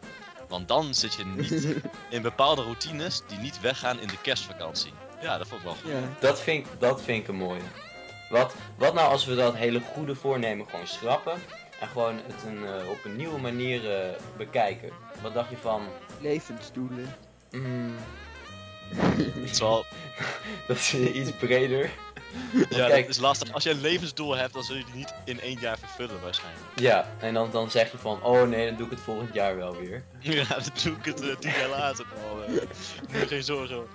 Want 0.48 0.68
dan 0.68 0.94
zit 0.94 1.14
je 1.14 1.24
niet 1.24 1.66
in 2.16 2.22
bepaalde 2.22 2.62
routines 2.62 3.22
die 3.26 3.38
niet 3.38 3.60
weggaan 3.60 4.00
in 4.00 4.08
de 4.08 4.20
kerstvakantie. 4.22 4.92
Ja, 5.20 5.38
dat 5.38 5.46
vond 5.48 5.60
ik 5.60 5.66
wel 5.66 5.76
goed. 5.76 5.90
ja. 5.90 5.98
Dat 6.20 6.40
vind, 6.40 6.66
ik- 6.66 6.72
dat 6.80 7.02
vind 7.02 7.22
ik 7.22 7.28
een 7.28 7.34
mooie. 7.36 7.60
Wat, 8.30 8.54
wat 8.76 8.94
nou 8.94 9.10
als 9.10 9.24
we 9.24 9.34
dat 9.34 9.54
hele 9.56 9.80
goede 9.94 10.14
voornemen 10.14 10.66
gewoon 10.68 10.86
schrappen 10.86 11.32
en 11.80 11.88
gewoon 11.88 12.14
het 12.26 12.42
een, 12.46 12.66
eh, 12.66 12.88
op 12.90 13.04
een 13.04 13.16
nieuwe 13.16 13.38
manier 13.38 13.92
eh, 14.00 14.08
bekijken? 14.36 14.90
Wat 15.22 15.34
dacht 15.34 15.50
je 15.50 15.56
van, 15.56 15.82
Levensdoelen. 16.20 17.14
mm, 17.50 17.94
Het 18.94 19.36
is 19.50 19.58
wel, 19.60 19.84
dat 20.68 20.76
is 20.76 20.94
iets 20.94 21.30
breder? 21.30 21.90
ja, 22.70 22.86
kijk- 22.88 23.06
dat 23.06 23.14
is 23.14 23.20
lastig. 23.20 23.52
Als 23.52 23.62
je 23.64 23.70
een 23.70 23.80
levensdoel 23.80 24.36
hebt, 24.36 24.52
dan 24.54 24.62
zul 24.64 24.76
je 24.76 24.84
die 24.84 24.94
niet 24.94 25.14
in 25.24 25.40
één 25.40 25.58
jaar 25.60 25.78
vervullen 25.78 26.20
waarschijnlijk. 26.22 26.64
Ja, 26.74 27.08
en 27.18 27.34
dan, 27.34 27.50
dan 27.50 27.70
zeg 27.70 27.90
je 27.92 27.98
van, 27.98 28.22
oh 28.22 28.42
nee, 28.48 28.66
dan 28.68 28.76
doe 28.76 28.84
ik 28.86 28.90
het 28.92 29.00
volgend 29.00 29.34
jaar 29.34 29.56
wel 29.56 29.76
weer. 29.76 30.04
Ja, 30.20 30.44
dan 30.48 30.62
doe 30.82 30.96
ik 30.96 31.04
het 31.04 31.20
eh, 31.20 31.36
tien 31.36 31.50
jaar 31.58 31.68
later 31.68 32.06
al. 32.30 32.42
eh. 32.42 32.50
Moet 33.18 33.28
geen 33.28 33.42
zorgen 33.42 33.76
over. 33.76 33.88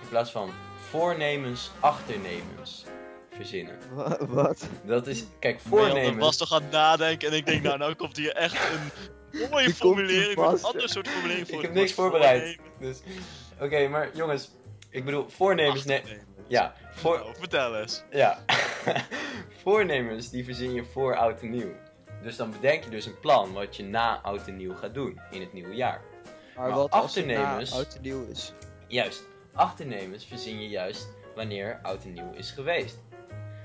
In 0.00 0.08
plaats 0.08 0.30
van 0.30 0.50
voornemens, 0.90 1.70
achternemens 1.80 2.84
verzinnen. 3.36 3.78
Wa- 3.92 4.18
Wat? 4.26 4.66
Dat 4.84 5.06
is, 5.06 5.24
kijk, 5.40 5.60
Marjan 5.64 5.88
was 5.88 5.98
voornemens. 6.02 6.36
toch 6.36 6.52
aan 6.52 6.62
het 6.62 6.70
nadenken 6.70 7.28
en 7.28 7.34
ik 7.36 7.46
denk, 7.46 7.62
nou, 7.62 7.78
nou 7.78 7.94
komt 7.94 8.16
hier 8.16 8.32
echt 8.32 8.54
een 9.32 9.48
mooie 9.50 9.74
formulering, 9.74 10.38
een 10.38 10.62
ander 10.62 10.88
soort 10.88 11.08
formulering 11.08 11.46
voor 11.46 11.54
Ik 11.56 11.62
heb 11.62 11.70
het 11.70 11.80
niks 11.80 11.92
voorbereid. 11.92 12.58
Dus, 12.80 12.98
oké, 13.60 13.88
maar 13.88 14.10
jongens, 14.14 14.50
ik 14.90 15.04
bedoel, 15.04 15.26
voornemens, 15.28 15.84
nee, 15.84 15.98
Achternemen. 15.98 16.26
Ja, 16.46 16.72
voor, 16.90 17.18
Nou, 17.18 17.34
vertel 17.38 17.76
eens. 17.76 18.02
Ja. 18.10 18.38
Voornemens 19.62 20.30
die 20.30 20.44
verzin 20.44 20.72
je 20.72 20.84
voor 20.84 21.16
oud 21.16 21.40
en 21.40 21.50
nieuw. 21.50 21.72
Dus 22.22 22.36
dan 22.36 22.50
bedenk 22.50 22.84
je 22.84 22.90
dus 22.90 23.06
een 23.06 23.20
plan 23.20 23.52
wat 23.52 23.76
je 23.76 23.84
na 23.84 24.20
oud 24.22 24.46
en 24.46 24.56
nieuw 24.56 24.74
gaat 24.74 24.94
doen 24.94 25.20
in 25.30 25.40
het 25.40 25.52
nieuwe 25.52 25.74
jaar. 25.74 26.00
Maar 26.56 26.68
Maar 26.68 26.76
wat 26.76 26.90
als 26.90 27.02
achternemens- 27.04 27.72
oud 27.72 27.94
en 27.94 28.02
nieuw 28.02 28.26
is? 28.30 28.52
Juist, 28.86 29.22
achternemens 29.54 30.24
verzin 30.24 30.60
je 30.60 30.68
juist 30.68 31.08
wanneer 31.34 31.78
oud 31.82 32.04
en 32.04 32.12
nieuw 32.12 32.32
is 32.32 32.50
geweest. 32.50 32.98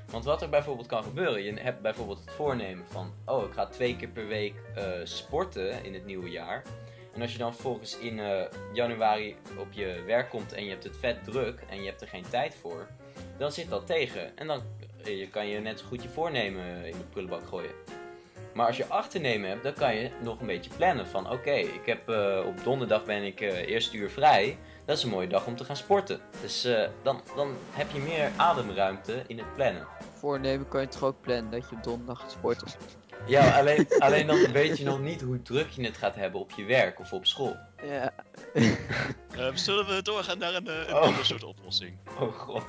Want 0.09 0.25
wat 0.25 0.41
er 0.41 0.49
bijvoorbeeld 0.49 0.87
kan 0.87 1.03
gebeuren, 1.03 1.43
je 1.43 1.53
hebt 1.59 1.81
bijvoorbeeld 1.81 2.19
het 2.19 2.31
voornemen 2.31 2.85
van, 2.89 3.13
oh 3.25 3.43
ik 3.47 3.53
ga 3.53 3.65
twee 3.65 3.95
keer 3.95 4.07
per 4.07 4.27
week 4.27 4.53
eh, 4.75 4.83
sporten 5.03 5.83
in 5.83 5.93
het 5.93 6.05
nieuwe 6.05 6.29
jaar. 6.29 6.63
En 7.13 7.21
als 7.21 7.31
je 7.31 7.37
dan 7.37 7.55
volgens 7.55 7.97
in 7.97 8.19
eh, 8.19 8.41
januari 8.73 9.35
op 9.57 9.67
je 9.71 10.03
werk 10.05 10.29
komt 10.29 10.53
en 10.53 10.63
je 10.63 10.69
hebt 10.69 10.83
het 10.83 10.97
vet 10.97 11.23
druk 11.23 11.59
en 11.69 11.81
je 11.81 11.89
hebt 11.89 12.01
er 12.01 12.07
geen 12.07 12.29
tijd 12.29 12.55
voor, 12.55 12.87
dan 13.37 13.51
zit 13.51 13.69
dat 13.69 13.85
tegen. 13.85 14.37
En 14.37 14.47
dan 14.47 14.61
eh, 15.03 15.19
je 15.19 15.27
kan 15.27 15.47
je 15.47 15.59
net 15.59 15.79
zo 15.79 15.85
goed 15.85 16.03
je 16.03 16.09
voornemen 16.09 16.85
in 16.85 16.97
de 16.97 17.03
prullenbak 17.09 17.47
gooien. 17.47 17.71
Maar 18.53 18.67
als 18.67 18.77
je 18.77 18.85
achternemen 18.87 19.49
hebt, 19.49 19.63
dan 19.63 19.73
kan 19.73 19.95
je 19.95 20.09
nog 20.23 20.39
een 20.39 20.47
beetje 20.47 20.71
plannen 20.77 21.07
van 21.07 21.31
oké, 21.31 21.51
ik 21.51 21.85
heb 21.85 22.09
eh, 22.09 22.43
op 22.45 22.63
donderdag 22.63 23.05
ben 23.05 23.23
ik 23.23 23.39
eerste 23.39 23.97
uur 23.97 24.09
vrij. 24.09 24.57
Dat 24.85 24.97
is 24.97 25.03
een 25.03 25.09
mooie 25.09 25.27
dag 25.27 25.45
om 25.45 25.55
te 25.55 25.63
gaan 25.63 25.75
sporten. 25.75 26.19
Dus 26.41 26.67
dan, 27.03 27.21
dan 27.35 27.55
heb 27.71 27.91
je 27.91 27.99
meer 27.99 28.31
ademruimte 28.37 29.23
in 29.27 29.37
het 29.37 29.55
plannen. 29.55 29.87
Voornemen 30.13 30.67
kan 30.67 30.81
je 30.81 30.87
toch 30.87 31.03
ook 31.03 31.21
plannen 31.21 31.51
dat 31.51 31.69
je 31.69 31.75
op 31.75 31.83
donderdag 31.83 32.19
gaat 32.19 32.31
sporten. 32.31 32.67
Ja, 33.27 33.57
alleen, 33.59 33.87
alleen 33.99 34.27
dan 34.27 34.51
weet 34.51 34.77
je 34.77 34.83
nog 34.83 34.99
niet 34.99 35.21
hoe 35.21 35.41
druk 35.41 35.69
je 35.69 35.83
het 35.85 35.97
gaat 35.97 36.15
hebben 36.15 36.39
op 36.39 36.51
je 36.51 36.63
werk 36.63 36.99
of 36.99 37.13
op 37.13 37.25
school. 37.25 37.57
Ja. 37.83 38.13
Ehm, 39.37 39.55
zullen 39.55 39.85
we 39.95 40.01
doorgaan 40.01 40.37
naar 40.37 40.53
een, 40.55 40.67
eh, 40.67 40.75
een 40.87 40.93
Oh. 40.95 41.01
ander 41.01 41.25
soort 41.25 41.43
oplossing? 41.43 41.97
Oh 42.19 42.33
god. 42.39 42.63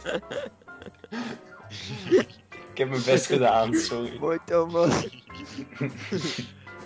ik 2.70 2.78
heb 2.78 2.88
mijn 2.88 3.02
best 3.04 3.26
gedaan, 3.26 3.74
sorry. 3.74 4.18
Mooi 4.18 4.38
Thomas. 4.44 5.06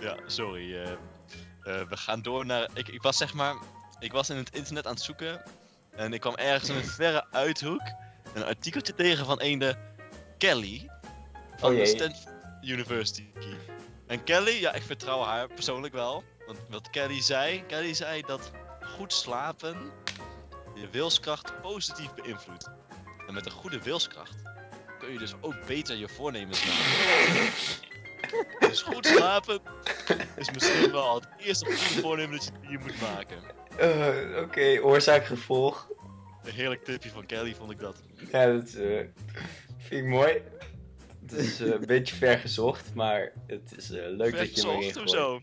Ja, 0.01 0.17
sorry. 0.27 0.77
eh, 0.77 0.91
eh, 0.93 1.89
we 1.89 1.97
gaan 1.97 2.23
door 2.23 2.47
naar. 2.47 2.69
Ik, 2.75 2.89
ik 2.89 3.03
was 3.03 3.17
zeg 3.17 3.35
maar. 3.35 3.55
Ik 3.99 4.13
was 4.13 4.31
in 4.31 4.37
het 4.37 4.51
internet 4.57 4.87
aan 4.87 4.93
het 4.95 5.03
zoeken. 5.03 5.43
En 5.97 6.13
ik 6.13 6.21
kwam 6.21 6.35
ergens 6.35 6.71
in 6.71 6.77
een 6.77 6.85
verre 6.85 7.25
uithoek. 7.31 7.83
Een 8.35 8.45
artikeltje 8.45 8.95
tegen 8.95 9.27
van 9.27 9.39
een 9.43 9.59
de 9.59 9.75
Kelly. 10.39 10.89
Van 11.57 11.71
Oh 11.73 11.77
de. 11.79 11.87
Stanford 11.87 12.36
University. 12.67 13.25
En 14.07 14.25
Kelly, 14.25 14.61
ja, 14.61 14.75
ik 14.75 14.83
vertrouw 14.83 15.23
haar 15.23 15.49
persoonlijk 15.49 15.95
wel. 15.95 16.25
Want 16.47 16.59
wat 16.71 16.91
Kelly 16.91 17.23
zei. 17.23 17.65
Kelly 17.67 17.95
zei 17.95 18.23
dat 18.27 18.51
goed 18.81 19.13
slapen. 19.13 19.77
je 20.75 20.89
wilskracht 20.91 21.61
positief 21.61 22.15
beïnvloedt. 22.15 22.71
En 23.27 23.35
met 23.35 23.47
een 23.47 23.53
goede 23.53 23.83
wilskracht. 23.83 24.37
kun 24.99 25.13
je 25.13 25.19
dus 25.19 25.35
ook 25.41 25.67
beter 25.67 25.97
je 25.97 26.09
voornemens 26.09 26.65
maken. 26.67 27.53
Dus 28.59 28.83
goed 28.83 29.07
slapen 29.07 29.61
is 30.37 30.51
misschien 30.51 30.91
wel 30.91 31.15
het 31.15 31.29
eerste 31.39 31.65
goede 31.65 32.03
voornemen 32.03 32.37
dat 32.37 32.45
je, 32.45 32.51
die 32.61 32.71
je 32.71 32.79
moet 32.79 33.01
maken. 33.01 33.37
Eh, 33.79 34.43
Oké, 34.43 34.81
oorzaak-gevolg. 34.83 35.89
Een 36.45 36.53
heerlijk 36.53 36.85
tipje 36.85 37.11
van 37.11 37.27
Kelly 37.27 37.55
vond 37.55 37.71
ik 37.71 37.79
dat. 37.79 38.03
Ja, 38.33 38.47
dat 38.47 38.73
eh, 38.75 39.05
vind 39.79 40.05
ik 40.05 40.05
mooi. 40.05 40.43
Het 41.31 41.39
is 41.39 41.61
eh, 41.61 41.69
een 41.73 41.87
beetje 41.87 42.15
ver 42.15 42.39
gezocht, 42.39 42.95
maar 42.95 43.33
het 43.47 43.75
is 43.77 43.91
eh, 43.91 44.03
leuk 44.09 44.37
dat 44.37 44.57
je 44.57 44.63
me 44.67 44.69
erin 44.73 44.83
Verzocht 44.83 44.87
of 44.87 44.93
gooit. 44.95 45.11
zo. 45.11 45.41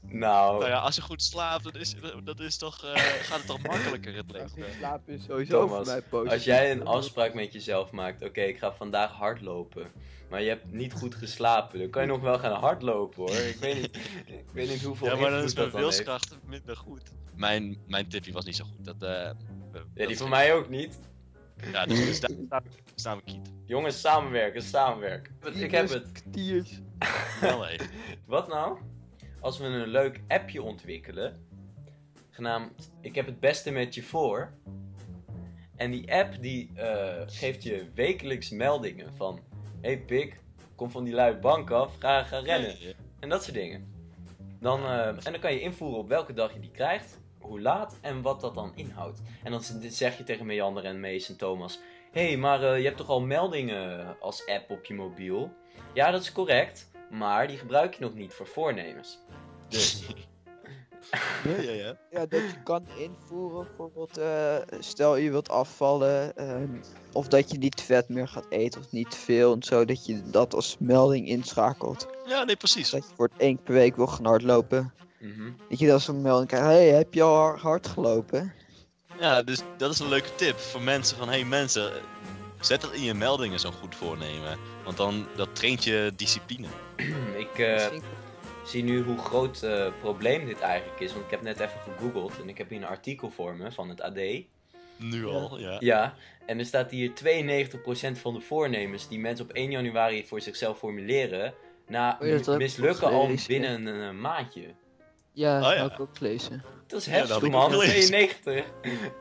Nou, 0.00 0.58
Nou 0.58 0.70
ja, 0.70 0.78
als 0.78 0.94
je 0.94 1.02
goed 1.02 1.22
slaapt, 1.22 1.64
dan 1.64 1.74
is, 1.74 1.94
dat 2.24 2.40
is 2.40 2.56
toch, 2.56 2.84
eh, 2.84 2.94
gaat 3.02 3.38
het 3.38 3.46
toch 3.46 3.62
makkelijker 3.72 4.14
het 4.16 4.30
leven. 4.30 4.64
slapen 4.78 5.14
is 5.14 5.24
sowieso 5.24 5.60
Thomas, 5.60 5.76
voor 5.76 5.86
mij 5.86 6.02
positief. 6.02 6.32
als 6.32 6.44
jij 6.44 6.70
een 6.70 6.86
afspraak 6.86 7.34
met 7.34 7.52
jezelf 7.52 7.90
maakt, 7.90 8.22
oké, 8.24 8.40
ik 8.40 8.58
ga 8.58 8.72
vandaag 8.72 9.10
hardlopen. 9.10 9.86
Maar 10.30 10.42
je 10.42 10.48
hebt 10.48 10.72
niet 10.72 10.92
goed 10.92 11.14
geslapen, 11.14 11.78
dan 11.78 11.90
kan 11.90 12.02
je 12.02 12.08
nog 12.08 12.20
wel 12.20 12.38
gaan 12.38 12.60
hardlopen 12.60 13.16
hoor. 13.16 13.36
Ik 13.36 13.56
weet 13.60 13.74
niet, 13.74 13.96
ik 14.26 14.50
weet 14.52 14.68
niet 14.68 14.82
hoeveel 14.82 15.06
Ja, 15.06 15.16
maar 15.16 15.30
dan 15.30 15.42
is 15.42 15.54
mijn 15.54 15.70
wilskracht 15.70 16.36
minder 16.46 16.76
goed. 16.76 17.02
Mijn, 17.36 17.78
mijn 17.86 18.08
tipje 18.08 18.32
was 18.32 18.44
niet 18.44 18.56
zo 18.56 18.64
goed. 18.64 18.84
Dat, 18.84 19.02
eh, 19.02 19.30
Ja, 19.94 20.06
die 20.06 20.16
van 20.16 20.28
mij 20.28 20.54
ook 20.54 20.68
niet. 20.68 20.98
Ja, 21.72 21.86
dus, 21.86 22.04
dus 22.04 22.20
daar 22.20 22.62
we- 22.94 23.00
staan 23.00 23.16
we 23.16 23.22
kiet. 23.24 23.52
Jongens, 23.64 24.00
samenwerken, 24.00 24.62
samenwerken. 24.62 25.34
Ik 25.54 25.70
heb 25.70 25.88
het. 25.88 26.22
Wel 27.40 27.66
even. 27.66 27.86
Wat 28.26 28.48
nou? 28.48 28.78
Als 29.40 29.58
we 29.58 29.64
een 29.64 29.86
leuk 29.88 30.20
appje 30.28 30.62
ontwikkelen, 30.62 31.46
genaamd 32.30 32.92
Ik 33.00 33.14
heb 33.14 33.26
het 33.26 33.40
beste 33.40 33.70
met 33.70 33.94
je 33.94 34.02
voor. 34.02 34.52
En 35.76 35.90
die 35.90 36.14
app 36.14 36.36
die 36.40 36.70
eh, 36.74 37.22
geeft 37.26 37.62
je 37.62 37.86
wekelijks 37.94 38.50
meldingen 38.50 39.14
van... 39.16 39.40
Hey 39.80 39.98
pik, 39.98 40.40
kom 40.74 40.90
van 40.90 41.04
die 41.04 41.14
luie 41.14 41.38
bank 41.38 41.70
af, 41.70 41.96
ga, 41.98 42.22
ga 42.22 42.38
rennen. 42.38 42.76
En 43.20 43.28
dat 43.28 43.42
soort 43.42 43.54
dingen. 43.54 43.92
Dan, 44.60 44.84
eh, 44.84 45.06
en 45.06 45.32
dan 45.32 45.38
kan 45.38 45.52
je 45.52 45.60
invoeren 45.60 45.98
op 45.98 46.08
welke 46.08 46.32
dag 46.32 46.52
je 46.52 46.60
die 46.60 46.70
krijgt, 46.70 47.20
hoe 47.40 47.60
laat 47.60 47.98
en 48.00 48.22
wat 48.22 48.40
dat 48.40 48.54
dan 48.54 48.72
inhoudt. 48.74 49.22
En 49.42 49.50
dan 49.50 49.62
zeg 49.88 50.18
je 50.18 50.24
tegen 50.24 50.46
Meander 50.46 50.84
en 50.84 51.00
Mees 51.00 51.28
en 51.28 51.36
Thomas... 51.36 51.80
Hé, 52.14 52.26
hey, 52.26 52.36
maar 52.36 52.62
eh, 52.62 52.78
je 52.78 52.84
hebt 52.84 52.96
toch 52.96 53.08
al 53.08 53.20
meldingen 53.20 54.16
als 54.20 54.46
app 54.46 54.70
op 54.70 54.84
je 54.84 54.94
mobiel? 54.94 55.52
Ja, 55.94 56.10
dat 56.10 56.20
is 56.20 56.32
correct, 56.32 56.90
maar 57.10 57.48
die 57.48 57.58
gebruik 57.58 57.94
je 57.94 58.00
nog 58.04 58.14
niet 58.14 58.32
voor 58.32 58.46
voornemens. 58.46 59.18
Dus, 59.68 60.02
Ja, 61.44 61.60
ja, 61.62 61.70
ja. 61.70 61.96
Ja, 62.10 62.26
dat 62.26 62.40
je 62.40 62.62
kan 62.64 62.86
invoeren, 62.98 63.66
bijvoorbeeld, 63.66 64.18
eh, 64.18 64.56
stel 64.78 65.16
je 65.16 65.30
wilt 65.30 65.48
afvallen, 65.48 66.36
ehm, 66.36 66.68
of 67.12 67.28
dat 67.28 67.50
je 67.50 67.58
niet 67.58 67.76
te 67.76 67.82
vet 67.82 68.08
meer 68.08 68.28
gaat 68.28 68.46
eten 68.48 68.80
of 68.80 68.92
niet 68.92 69.10
te 69.10 69.16
veel 69.16 69.52
en 69.54 69.62
zo, 69.62 69.84
dat 69.84 70.06
je 70.06 70.22
dat 70.30 70.54
als 70.54 70.76
melding 70.78 71.28
inschakelt. 71.28 72.06
Ja, 72.26 72.44
nee, 72.44 72.56
precies. 72.56 72.90
Dat 72.90 73.08
je 73.08 73.14
voor 73.16 73.28
het 73.32 73.40
één 73.40 73.54
keer 73.54 73.64
per 73.64 73.74
week 73.74 73.96
wil 73.96 74.06
gaan 74.06 74.26
hardlopen. 74.26 74.92
mhm. 75.20 75.52
Dat 75.68 75.78
je 75.78 75.86
dan 75.86 76.00
zo'n 76.00 76.22
melding 76.22 76.48
krijgt, 76.48 76.66
hey, 76.66 76.88
heb 76.88 77.14
je 77.14 77.22
al 77.22 77.56
hard 77.56 77.86
gelopen? 77.86 78.52
Ja, 79.20 79.42
dus 79.42 79.62
dat 79.76 79.92
is 79.92 79.98
een 79.98 80.08
leuke 80.08 80.34
tip 80.34 80.58
voor 80.58 80.82
mensen 80.82 81.16
van, 81.16 81.28
hey 81.28 81.44
mensen, 81.44 81.92
zet 82.60 82.80
dat 82.80 82.92
in 82.92 83.02
je 83.02 83.14
meldingen 83.14 83.60
zo'n 83.60 83.72
goed 83.72 83.94
voornemen. 83.94 84.58
Want 84.84 84.96
dan, 84.96 85.26
dat 85.36 85.48
traint 85.52 85.84
je 85.84 86.12
discipline. 86.16 86.66
ik 87.44 87.58
eh, 87.58 87.86
zie 88.64 88.82
nu 88.82 89.02
hoe 89.02 89.18
groot 89.18 89.62
eh 89.62 89.86
probleem 90.00 90.46
dit 90.46 90.60
eigenlijk 90.60 91.00
is, 91.00 91.12
want 91.12 91.24
ik 91.24 91.30
heb 91.30 91.42
net 91.42 91.60
even 91.60 91.80
gegoogeld 91.80 92.40
en 92.40 92.48
ik 92.48 92.58
heb 92.58 92.68
hier 92.68 92.78
een 92.78 92.86
artikel 92.86 93.30
voor 93.30 93.56
me 93.56 93.72
van 93.72 93.88
het 93.88 94.00
AD. 94.00 94.20
Nu 94.96 95.26
al, 95.26 95.58
ja. 95.58 95.76
Ja, 95.80 96.14
en 96.46 96.58
er 96.58 96.64
staat 96.66 96.90
hier 96.90 97.10
92% 97.10 97.12
van 98.12 98.34
de 98.34 98.40
voornemens 98.40 99.08
die 99.08 99.18
mensen 99.18 99.44
op 99.44 99.52
1 99.52 99.70
januari 99.70 100.26
voor 100.26 100.40
zichzelf 100.40 100.78
formuleren, 100.78 101.54
na 101.86 102.18
Oh 102.20 102.56
mislukken 102.56 103.08
al 103.08 103.30
binnen 103.46 103.86
een, 103.86 104.02
eh, 104.02 104.20
maandje. 104.20 104.74
Ja, 105.34 105.60
dat 105.60 105.70
Oh, 105.70 105.76
ja. 105.76 105.84
ik 105.84 106.00
ook 106.00 106.16
gelezen. 106.16 106.62
Dat 106.86 107.00
is 107.00 107.06
Ja, 107.06 107.12
heftig 107.12 107.42
ik 107.42 107.50
man. 107.50 107.70
92. 107.70 108.64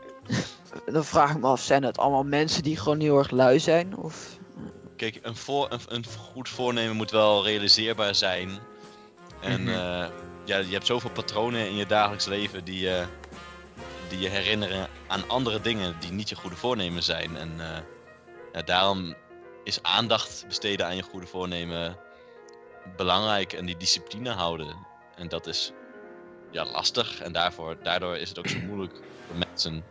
Dan 0.94 1.06
vraag 1.06 1.32
ik 1.32 1.38
me 1.38 1.48
af, 1.48 1.62
zijn 1.62 1.84
het 1.84 1.98
allemaal 1.98 2.24
mensen 2.24 2.64
die 2.64 2.78
gewoon 2.78 3.00
heel 3.00 3.18
erg 3.18 3.32
lui 3.32 3.60
zijn? 3.60 3.98
Of... 3.98 4.38
Kijk, 4.96 5.20
een, 5.22 5.36
voor, 5.36 5.72
een, 5.72 5.80
een 5.88 6.06
goed 6.32 6.50
voornemen 6.50 6.96
moet 6.96 7.12
wel 7.12 7.44
realiseerbaar 7.44 8.16
zijn. 8.16 8.50
En 9.42 9.62
Mhm. 9.64 9.70
eh, 9.74 10.06
ja, 10.46 10.58
je 10.58 10.72
hebt 10.74 10.86
zoveel 10.86 11.10
patronen 11.12 11.68
in 11.68 11.76
je 11.76 11.86
dagelijks 11.86 12.26
leven 12.26 12.64
die, 12.64 12.80
je 12.80 13.06
die 14.10 14.20
je 14.20 14.30
herinneren 14.30 14.88
aan 15.08 15.30
andere 15.30 15.62
dingen 15.62 15.96
die 16.00 16.12
niet 16.12 16.30
je 16.30 16.36
goede 16.36 16.56
voornemen 16.56 17.04
zijn. 17.04 17.38
En 17.38 17.52
eh, 17.60 17.78
ja, 18.54 18.62
daarom 18.62 19.16
is 19.64 19.84
aandacht 19.84 20.46
besteden 20.48 20.86
aan 20.86 20.96
je 20.96 21.02
goede 21.02 21.28
voornemen 21.28 21.98
belangrijk 22.96 23.54
en 23.54 23.66
die 23.66 23.78
discipline 23.78 24.30
houden. 24.30 24.76
En 25.16 25.28
dat 25.28 25.48
is 25.48 25.72
ja, 26.54 26.66
lastig 26.66 27.22
en 27.22 27.32
daarvoor, 27.32 27.78
daardoor 27.84 28.18
is 28.18 28.30
het 28.30 28.40
ook 28.40 28.48
zo 28.48 28.60
moeilijk 28.68 29.02
voor 29.28 29.38
mensen 29.38 29.84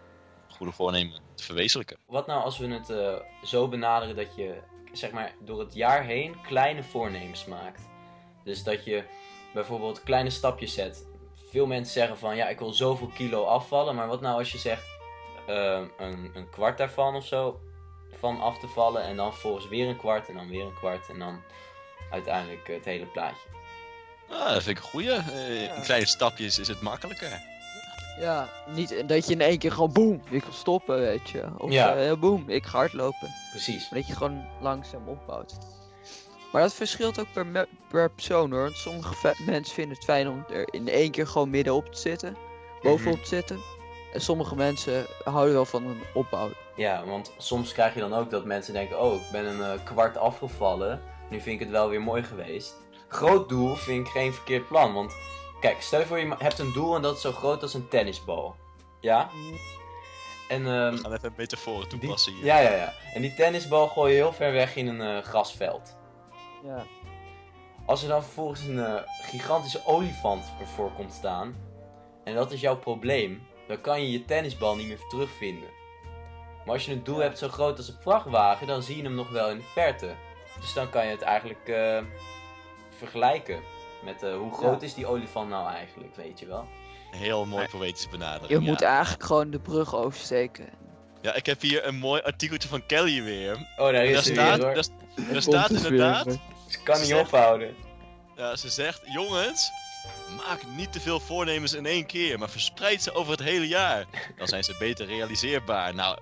goede 0.48 0.72
voornemen 0.72 1.20
te 1.34 1.44
verwezenlijken. 1.44 1.96
Wat 2.06 2.26
nou 2.26 2.42
als 2.42 2.58
we 2.58 2.66
het 2.66 2.90
eh, 2.90 3.14
zo 3.44 3.68
benaderen 3.68 4.16
dat 4.16 4.36
je, 4.36 4.58
zeg 4.92 5.10
maar, 5.10 5.34
door 5.40 5.60
het 5.60 5.74
jaar 5.74 6.04
heen 6.04 6.40
kleine 6.42 6.82
voornemens 6.82 7.44
maakt? 7.44 7.90
Dus 8.44 8.62
dat 8.64 8.84
je 8.84 9.04
bijvoorbeeld 9.54 10.02
kleine 10.02 10.30
stapjes 10.30 10.74
zet. 10.74 11.06
Veel 11.50 11.66
mensen 11.66 11.92
zeggen 11.92 12.18
van, 12.18 12.36
ja, 12.36 12.48
ik 12.48 12.58
wil 12.58 12.72
zoveel 12.72 13.10
kilo 13.14 13.44
afvallen. 13.44 13.94
Maar 13.94 14.08
wat 14.08 14.20
nou 14.20 14.38
als 14.38 14.52
je 14.52 14.58
zegt, 14.58 14.84
eh, 15.46 15.82
een, 15.98 16.30
een 16.34 16.50
kwart 16.50 16.78
daarvan 16.78 17.14
of 17.14 17.26
zo, 17.26 17.60
van 18.18 18.40
af 18.40 18.58
te 18.58 18.68
vallen. 18.68 19.02
En 19.02 19.16
dan 19.16 19.34
volgens 19.34 19.68
weer 19.68 19.88
een 19.88 19.96
kwart 19.96 20.28
en 20.28 20.34
dan 20.34 20.48
weer 20.48 20.64
een 20.64 20.74
kwart. 20.74 21.08
En 21.08 21.18
dan 21.18 21.42
uiteindelijk 22.10 22.66
het 22.66 22.84
hele 22.84 23.06
plaatje. 23.06 23.48
Ah, 24.32 24.52
dat 24.52 24.62
vind 24.62 24.76
ik 24.78 24.82
een 24.84 24.90
goeie. 24.90 25.10
Eh, 25.10 25.62
Ja. 25.66 25.74
In 25.74 25.82
kleine 25.82 26.06
stapjes 26.06 26.58
is 26.58 26.68
het 26.68 26.80
makkelijker. 26.80 27.40
Ja, 28.20 28.48
niet 28.74 29.02
dat 29.08 29.26
je 29.26 29.32
in 29.32 29.40
één 29.40 29.58
keer 29.58 29.72
gewoon 29.72 29.92
boem, 29.92 30.22
ik 30.30 30.44
ga 30.44 30.50
stoppen, 30.50 30.98
weet 30.98 31.30
je. 31.30 31.44
Of 31.58 31.70
Ja. 31.70 31.96
ja. 31.96 32.16
boem, 32.16 32.48
ik 32.48 32.66
ga 32.66 32.78
hardlopen. 32.78 33.34
Precies. 33.50 33.90
Maar 33.90 33.98
dat 33.98 34.08
je 34.08 34.14
gewoon 34.14 34.44
langzaam 34.60 35.08
opbouwt. 35.08 35.54
Maar 36.52 36.62
dat 36.62 36.74
verschilt 36.74 37.20
ook 37.20 37.32
per, 37.32 37.66
per 37.88 38.10
persoon 38.10 38.50
hoor. 38.50 38.62
Want 38.62 38.76
sommige 38.76 39.34
mensen 39.46 39.74
vinden 39.74 39.94
het 39.96 40.04
fijn 40.04 40.28
om 40.28 40.44
er 40.52 40.74
in 40.74 40.88
één 40.88 41.10
keer 41.10 41.26
gewoon 41.26 41.50
middenop 41.50 41.92
te 41.92 41.98
zitten. 42.00 42.36
Bovenop 42.82 43.18
te 43.22 43.28
zitten. 43.28 43.58
En 44.12 44.20
sommige 44.20 44.54
mensen 44.56 45.06
houden 45.24 45.54
wel 45.54 45.64
van 45.64 45.86
een 45.86 46.00
opbouw. 46.14 46.50
Ja, 46.76 47.04
want 47.04 47.32
soms 47.38 47.72
krijg 47.72 47.94
je 47.94 48.00
dan 48.00 48.14
ook 48.14 48.30
dat 48.30 48.44
mensen 48.44 48.72
denken: 48.72 49.00
Oh, 49.00 49.14
ik 49.14 49.30
ben 49.32 49.46
een 49.46 49.62
eh, 49.62 49.84
kwart 49.84 50.16
afgevallen. 50.16 51.00
Nu 51.30 51.40
vind 51.40 51.54
ik 51.54 51.60
het 51.60 51.70
wel 51.70 51.88
weer 51.88 52.02
mooi 52.02 52.22
geweest. 52.22 52.74
Groot 53.12 53.48
doel 53.48 53.74
vind 53.74 54.06
ik 54.06 54.12
geen 54.12 54.32
verkeerd 54.32 54.68
plan. 54.68 54.94
Want 54.94 55.16
kijk, 55.60 55.82
stel 55.82 56.00
je 56.00 56.06
voor 56.06 56.18
je 56.18 56.34
hebt 56.38 56.58
een 56.58 56.72
doel 56.72 56.96
en 56.96 57.02
dat 57.02 57.16
is 57.16 57.20
zo 57.20 57.32
groot 57.32 57.62
als 57.62 57.74
een 57.74 57.88
tennisbal. 57.88 58.56
Ja? 59.00 59.28
En, 60.48 60.66
ehm, 60.66 60.94
We 60.94 61.00
gaan 61.00 61.12
even 61.12 61.28
een 61.28 61.34
metaforen 61.36 61.88
die, 61.88 61.98
toepassen 61.98 62.32
hier. 62.32 62.44
ja, 62.44 62.58
ja, 62.58 62.70
ja. 62.70 62.92
En 63.14 63.22
die 63.22 63.34
tennisbal 63.34 63.88
gooi 63.88 64.12
je 64.12 64.18
heel 64.18 64.32
ver 64.32 64.52
weg 64.52 64.76
in 64.76 64.86
een 64.86 65.16
eh, 65.16 65.24
grasveld. 65.24 65.96
Ja. 66.64 66.84
Als 67.86 68.02
er 68.02 68.08
dan 68.08 68.22
vervolgens 68.22 68.60
een 68.60 68.84
eh, 68.84 69.02
gigantische 69.22 69.80
olifant 69.86 70.44
ervoor 70.60 70.92
komt 70.92 71.12
staan, 71.12 71.56
en 72.24 72.34
dat 72.34 72.52
is 72.52 72.60
jouw 72.60 72.76
probleem, 72.76 73.46
dan 73.68 73.80
kan 73.80 74.02
je 74.02 74.10
je 74.10 74.24
tennisbal 74.24 74.76
niet 74.76 74.88
meer 74.88 75.06
terugvinden. 75.08 75.68
Maar 76.64 76.74
als 76.74 76.84
je 76.84 76.92
een 76.92 77.04
doel 77.04 77.18
hebt 77.18 77.38
zo 77.38 77.48
groot 77.48 77.76
als 77.76 77.88
een 77.88 78.00
vrachtwagen, 78.00 78.66
dan 78.66 78.82
zie 78.82 78.96
je 78.96 79.02
hem 79.02 79.14
nog 79.14 79.30
wel 79.30 79.50
in 79.50 79.56
de 79.56 79.64
verte. 79.64 80.14
Dus 80.60 80.72
dan 80.72 80.90
kan 80.90 81.04
je 81.04 81.10
het 81.10 81.22
eigenlijk 81.22 81.68
eh, 81.68 81.98
vergelijken 83.02 83.60
met 84.04 84.22
eh, 84.22 84.34
hoe 84.36 84.52
groot 84.54 84.80
Ja. 84.80 84.86
is 84.86 84.94
die 84.94 85.06
olifant 85.06 85.48
nou 85.48 85.68
eigenlijk, 85.74 86.16
weet 86.16 86.38
je 86.40 86.46
wel. 86.46 86.68
Heel 87.10 87.44
mooi 87.46 87.66
poëtische 87.68 88.08
benadering. 88.08 88.48
Je 88.48 88.60
ja. 88.60 88.70
moet 88.70 88.82
eigenlijk 88.82 89.22
gewoon 89.24 89.50
de 89.50 89.58
brug 89.60 89.94
oversteken. 89.94 90.68
Ja, 91.20 91.34
ik 91.34 91.46
heb 91.46 91.60
hier 91.60 91.86
een 91.86 91.98
mooi 91.98 92.22
artikeltje 92.22 92.68
van 92.68 92.86
Kelly 92.86 93.22
weer. 93.22 93.54
Oh, 93.76 93.92
daar 93.92 94.04
is 94.04 94.12
daar 94.14 94.22
ze 94.22 94.32
staat, 94.32 94.56
weer 94.56 94.64
hoor. 94.66 94.74
daar, 94.74 94.84
daar 95.32 95.42
staat 95.42 95.70
inderdaad, 95.70 96.38
Ze 96.68 96.82
kan 96.82 96.98
niet 96.98 97.06
Zeg- 97.06 97.20
ophouden. 97.20 97.74
ja, 98.36 98.56
ze 98.56 98.68
zegt, 98.68 99.00
jongens, 99.04 99.70
maak 100.46 100.60
niet 100.76 100.92
te 100.92 101.00
veel 101.00 101.20
voornemens 101.20 101.72
in 101.72 101.86
één 101.86 102.06
keer, 102.06 102.38
maar 102.38 102.50
verspreid 102.50 103.02
ze 103.02 103.14
over 103.14 103.30
het 103.32 103.42
hele 103.42 103.68
jaar. 103.68 104.04
Dan 104.38 104.46
zijn 104.48 104.62
ze 104.64 104.76
beter 104.78 105.06
realiseerbaar. 105.06 105.94
Nou, 105.94 106.18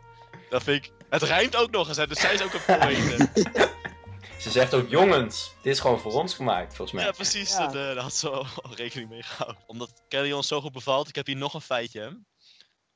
dat 0.51 0.63
vind 0.63 0.85
ik, 0.85 0.93
het 1.11 1.23
rijmt 1.23 1.57
ook 1.57 1.71
nog 1.71 1.89
eens, 1.89 1.97
hè, 1.97 2.07
dus 2.07 2.21
zij 2.21 2.35
is 2.35 2.43
ook 2.43 2.53
een 2.53 2.65
poëte. 2.79 3.29
Ze 4.41 4.51
zegt 4.51 4.75
ook, 4.75 4.89
jongens, 4.89 5.55
dit 5.63 5.73
is 5.73 5.81
gewoon 5.81 5.99
voor 6.01 6.13
ons 6.13 6.35
gemaakt, 6.35 6.75
volgens 6.77 6.93
mij. 6.93 7.05
Ja, 7.05 7.13
precies, 7.13 7.51
Ja. 7.51 7.59
Dat, 7.59 7.75
eh, 7.75 7.81
daar 7.81 7.97
had 7.97 8.15
ze 8.15 8.31
al 8.31 8.47
rekening 8.75 9.09
mee 9.09 9.23
gehouden. 9.23 9.63
Omdat 9.67 10.03
Kelly 10.09 10.33
ons 10.33 10.49
zo 10.49 10.61
goed 10.61 10.73
bevalt, 10.73 11.09
ik 11.09 11.15
heb 11.15 11.27
hier 11.27 11.37
nog 11.37 11.55
een 11.55 11.61
feitje. 11.61 12.01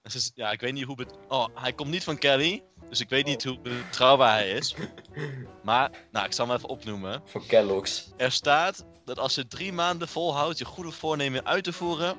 En 0.03 0.11
ze 0.11 0.31
ja, 0.35 0.51
ik 0.51 0.61
weet 0.61 0.73
niet 0.73 0.85
hoe... 0.85 1.07
Oh, 1.29 1.47
hij 1.55 1.73
komt 1.73 1.91
niet 1.91 2.05
van 2.05 2.19
Kelly, 2.19 2.63
dus 2.89 3.01
ik 3.01 3.09
weet 3.09 3.25
niet 3.25 3.45
hoe 3.45 3.61
betrouwbaar 3.61 4.33
hij 4.33 4.51
is. 4.51 4.75
Maar, 5.63 5.91
nou, 6.13 6.27
ik 6.27 6.33
zal 6.33 6.47
hem 6.47 6.57
even 6.57 6.69
opnoemen. 6.69 7.23
Voor 7.25 7.47
Kellogg's. 7.47 8.13
Er 8.17 8.33
staat 8.33 8.85
dat 9.05 9.19
als 9.19 9.35
je 9.35 9.47
drie 9.47 9.73
maanden 9.73 10.09
volhoudt 10.09 10.59
je 10.59 10.65
goede 10.65 10.91
voornemen 10.91 11.47
uit 11.47 11.65
te 11.65 11.73
voeren, 11.73 12.17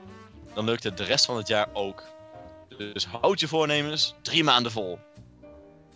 dan 0.53 0.65
lukt 0.65 0.83
het 0.83 0.97
de 0.97 1.03
rest 1.03 1.25
van 1.25 1.37
het 1.37 1.47
jaar 1.47 1.67
ook. 1.73 2.03
Dus 2.77 3.05
houd 3.05 3.39
je 3.39 3.47
voornemens 3.47 4.15
drie 4.21 4.43
maanden 4.43 4.71
vol. 4.71 4.99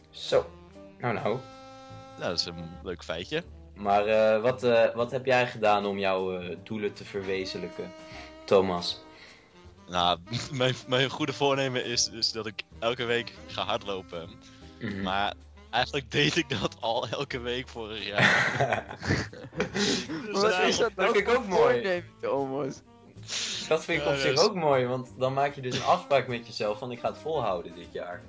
Zo. 0.09 0.49
Nou, 0.99 1.13
nou. 1.13 1.39
Nou, 2.19 2.31
dat 2.31 2.39
is 2.39 2.45
een 2.45 2.69
leuk 2.83 3.03
feitje. 3.03 3.43
Maar 3.75 4.05
eh, 4.05 4.41
wat, 4.41 4.63
eh, 4.63 4.95
wat 4.95 5.11
heb 5.11 5.25
jij 5.25 5.47
gedaan 5.47 5.85
om 5.85 5.97
jouw 5.97 6.39
eh, 6.39 6.55
doelen 6.63 6.93
te 6.93 7.05
verwezenlijken, 7.05 7.91
Thomas? 8.45 8.99
Nou, 9.87 10.19
mijn, 10.51 10.75
mijn 10.87 11.09
goede 11.09 11.33
voornemen 11.33 11.85
is 11.85 12.09
dus 12.09 12.31
dat 12.31 12.45
ik 12.45 12.63
elke 12.79 13.05
week 13.05 13.33
ga 13.47 13.63
hardlopen. 13.63 14.29
Mhm. 14.79 15.01
Maar 15.01 15.33
eigenlijk 15.69 16.11
deed 16.11 16.35
ik 16.35 16.49
dat 16.61 16.77
al 16.79 17.07
elke 17.07 17.39
week 17.39 17.67
vorig 17.67 18.05
jaar. 18.05 18.45
Dus 20.25 20.31
Wat 20.31 20.41
daarom- 20.41 20.69
is 20.69 20.77
dat 20.77 20.91
dat 20.95 21.11
vind 21.11 21.27
ik 21.27 21.35
ook 21.35 21.47
mooi. 21.47 22.03
Thomas? 22.21 22.81
Dat 23.67 23.83
vind 23.85 24.01
ik 24.01 24.07
Ja, 24.07 24.13
op 24.13 24.17
zich 24.17 24.39
ook 24.39 24.55
mooi, 24.55 24.85
want 24.85 25.09
dan 25.17 25.33
maak 25.33 25.55
je 25.55 25.61
dus 25.61 25.75
een 25.75 25.83
afspraak 25.83 26.27
met 26.27 26.47
jezelf 26.47 26.77
van 26.77 26.91
ik 26.91 26.99
ga 26.99 27.07
het 27.09 27.17
volhouden 27.17 27.75
dit 27.75 27.87
jaar. 27.91 28.21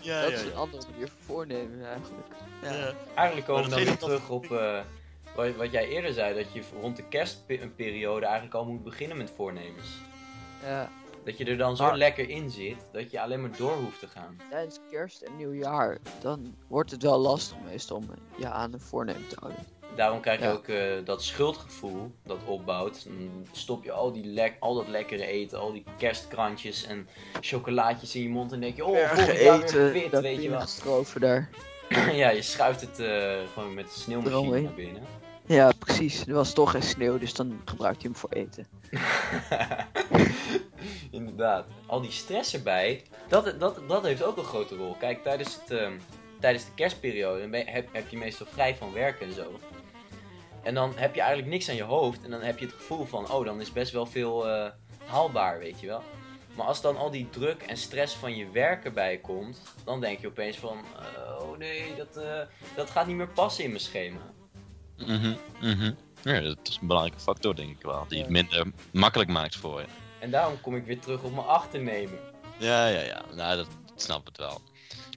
Ja, 0.00 0.20
Dat 0.22 0.30
ja, 0.30 0.36
is 0.36 0.42
een 0.42 0.48
ja. 0.48 0.54
andere 0.54 0.82
manier 0.90 1.08
van 1.08 1.16
voornemen 1.20 1.86
eigenlijk. 1.86 2.26
Ja. 2.62 2.72
Ja. 2.72 2.92
Eigenlijk 3.14 3.46
komen 3.46 3.64
we 3.64 3.70
dan 3.70 3.84
weer 3.84 3.96
terug 3.96 4.28
op 4.28 4.50
eh, 4.50 4.80
wat, 5.34 5.54
wat 5.56 5.70
jij 5.70 5.88
eerder 5.88 6.12
zei, 6.12 6.34
dat 6.34 6.52
je 6.52 6.62
rond 6.80 6.96
de 6.96 7.08
kerstperiode 7.08 8.24
eigenlijk 8.26 8.54
al 8.54 8.64
moet 8.64 8.84
beginnen 8.84 9.16
met 9.16 9.32
voornemens. 9.36 9.88
Ja. 10.64 10.90
Dat 11.24 11.38
je 11.38 11.44
er 11.44 11.56
dan 11.56 11.76
zo 11.76 11.84
Maar- 11.84 11.96
lekker 11.96 12.28
in 12.28 12.50
zit, 12.50 12.76
dat 12.92 13.10
je 13.10 13.20
alleen 13.20 13.40
maar 13.40 13.56
door 13.56 13.76
hoeft 13.76 13.98
te 14.00 14.06
gaan. 14.08 14.36
Tijdens 14.50 14.78
kerst 14.90 15.20
en 15.22 15.36
nieuwjaar, 15.36 15.98
dan 16.20 16.54
wordt 16.68 16.90
het 16.90 17.02
wel 17.02 17.18
lastig 17.18 17.56
meestal 17.70 17.96
om 17.96 18.04
je 18.38 18.48
aan 18.50 18.72
een 18.72 18.80
voornemen 18.80 19.28
te 19.28 19.36
houden. 19.40 19.64
Daarom 19.96 20.20
krijg 20.20 20.38
je 20.38 20.44
Ja. 20.44 20.52
ook 20.52 20.66
eh, 20.68 21.04
dat 21.04 21.22
schuldgevoel 21.22 22.12
dat 22.24 22.38
opbouwt. 22.46 23.04
Dan 23.04 23.46
stop 23.52 23.84
je 23.84 23.92
al, 23.92 24.12
die 24.12 24.24
lek, 24.24 24.56
al 24.60 24.74
dat 24.74 24.88
lekkere 24.88 25.26
eten, 25.26 25.58
al 25.58 25.72
die 25.72 25.84
kerstkrantjes 25.98 26.86
en 26.86 27.08
chocolaatjes 27.40 28.14
in 28.14 28.22
je 28.22 28.28
mond 28.28 28.52
en 28.52 28.60
denk 28.60 28.76
je, 28.76 28.84
oh, 28.84 28.96
volgend 29.08 29.26
jaar 29.40 29.58
weer 29.58 29.62
eten, 29.62 29.90
fit, 29.90 30.10
dat 30.10 30.22
weet 30.22 30.42
je 30.42 30.50
wel. 30.50 31.04
daar. 31.18 31.50
ja, 32.12 32.30
je 32.30 32.42
schuift 32.42 32.80
het 32.80 32.98
eh, 32.98 33.38
gewoon 33.52 33.74
met 33.74 33.84
de 33.94 34.00
sneeuwmachine 34.00 34.60
naar 34.60 34.74
binnen. 34.74 35.02
Ja, 35.46 35.72
precies. 35.78 36.26
Er 36.26 36.34
was 36.34 36.52
toch 36.52 36.70
geen 36.70 36.82
sneeuw, 36.82 37.18
dus 37.18 37.34
dan 37.34 37.60
gebruik 37.64 38.02
je 38.02 38.08
hem 38.08 38.16
voor 38.16 38.30
eten. 38.30 38.66
Inderdaad. 41.10 41.66
Al 41.86 42.00
die 42.00 42.10
stress 42.10 42.54
erbij, 42.54 43.02
dat, 43.28 43.60
dat, 43.60 43.88
dat 43.88 44.04
heeft 44.04 44.22
ook 44.22 44.36
een 44.36 44.44
grote 44.44 44.76
rol. 44.76 44.94
Kijk, 44.94 45.22
tijdens, 45.22 45.54
het, 45.54 45.70
ehm, 45.70 45.92
tijdens 46.40 46.64
de 46.64 46.74
kerstperiode 46.74 47.56
heb, 47.56 47.88
heb 47.92 48.08
je 48.08 48.16
meestal 48.16 48.46
vrij 48.46 48.76
van 48.76 48.92
werk 48.92 49.20
en 49.20 49.32
zo. 49.32 49.58
En 50.62 50.74
dan 50.74 50.92
heb 50.96 51.14
je 51.14 51.20
eigenlijk 51.20 51.50
niks 51.50 51.68
aan 51.68 51.74
je 51.74 51.82
hoofd 51.82 52.24
en 52.24 52.30
dan 52.30 52.40
heb 52.40 52.58
je 52.58 52.66
het 52.66 52.74
gevoel 52.74 53.04
van, 53.04 53.30
oh, 53.30 53.44
dan 53.44 53.60
is 53.60 53.72
best 53.72 53.92
wel 53.92 54.06
veel 54.06 54.48
eh, 54.48 54.70
haalbaar, 55.06 55.58
weet 55.58 55.80
je 55.80 55.86
wel. 55.86 56.02
Maar 56.56 56.66
als 56.66 56.80
dan 56.80 56.96
al 56.96 57.10
die 57.10 57.30
druk 57.30 57.62
en 57.62 57.76
stress 57.76 58.14
van 58.14 58.36
je 58.36 58.50
werk 58.50 58.84
erbij 58.84 59.18
komt, 59.18 59.62
dan 59.84 60.00
denk 60.00 60.20
je 60.20 60.26
opeens 60.26 60.56
van, 60.56 60.78
eh, 60.98 61.42
oh 61.42 61.58
nee, 61.58 61.94
dat, 61.96 62.16
eh, 62.16 62.40
dat 62.76 62.90
gaat 62.90 63.06
niet 63.06 63.16
meer 63.16 63.28
passen 63.28 63.64
in 63.64 63.70
mijn 63.70 63.82
schema. 63.82 64.20
Mhm, 64.96 65.34
mhm. 65.60 65.92
Ja, 66.22 66.40
dat 66.40 66.58
is 66.62 66.78
een 66.80 66.86
belangrijke 66.86 67.22
factor, 67.22 67.54
denk 67.54 67.70
ik 67.70 67.82
wel. 67.82 68.04
Die 68.08 68.20
het 68.20 68.30
minder 68.30 68.66
makkelijk 68.92 69.30
maakt 69.30 69.56
voor 69.56 69.80
je. 69.80 69.86
En 70.20 70.30
daarom 70.30 70.60
kom 70.60 70.76
ik 70.76 70.84
weer 70.84 71.00
terug 71.00 71.22
op 71.22 71.34
mijn 71.34 71.46
achternemen. 71.46 72.18
Ja, 72.58 72.86
ja, 72.86 73.00
ja. 73.00 73.22
Nou, 73.34 73.56
dat 73.56 73.68
snap 73.96 74.26
het 74.26 74.36
wel. 74.36 74.60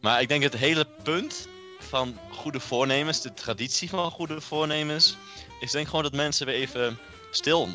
Maar 0.01 0.21
ik 0.21 0.27
denk 0.27 0.43
het 0.43 0.55
hele 0.55 0.87
punt 1.03 1.47
van 1.79 2.19
goede 2.31 2.59
voornemens, 2.59 3.21
de 3.21 3.33
traditie 3.33 3.89
van 3.89 4.11
goede 4.11 4.41
voornemens, 4.41 5.17
is 5.59 5.71
denk 5.71 5.87
gewoon 5.87 6.03
dat 6.03 6.13
mensen 6.13 6.45
weer 6.45 6.55
even 6.55 6.97
stil 7.31 7.67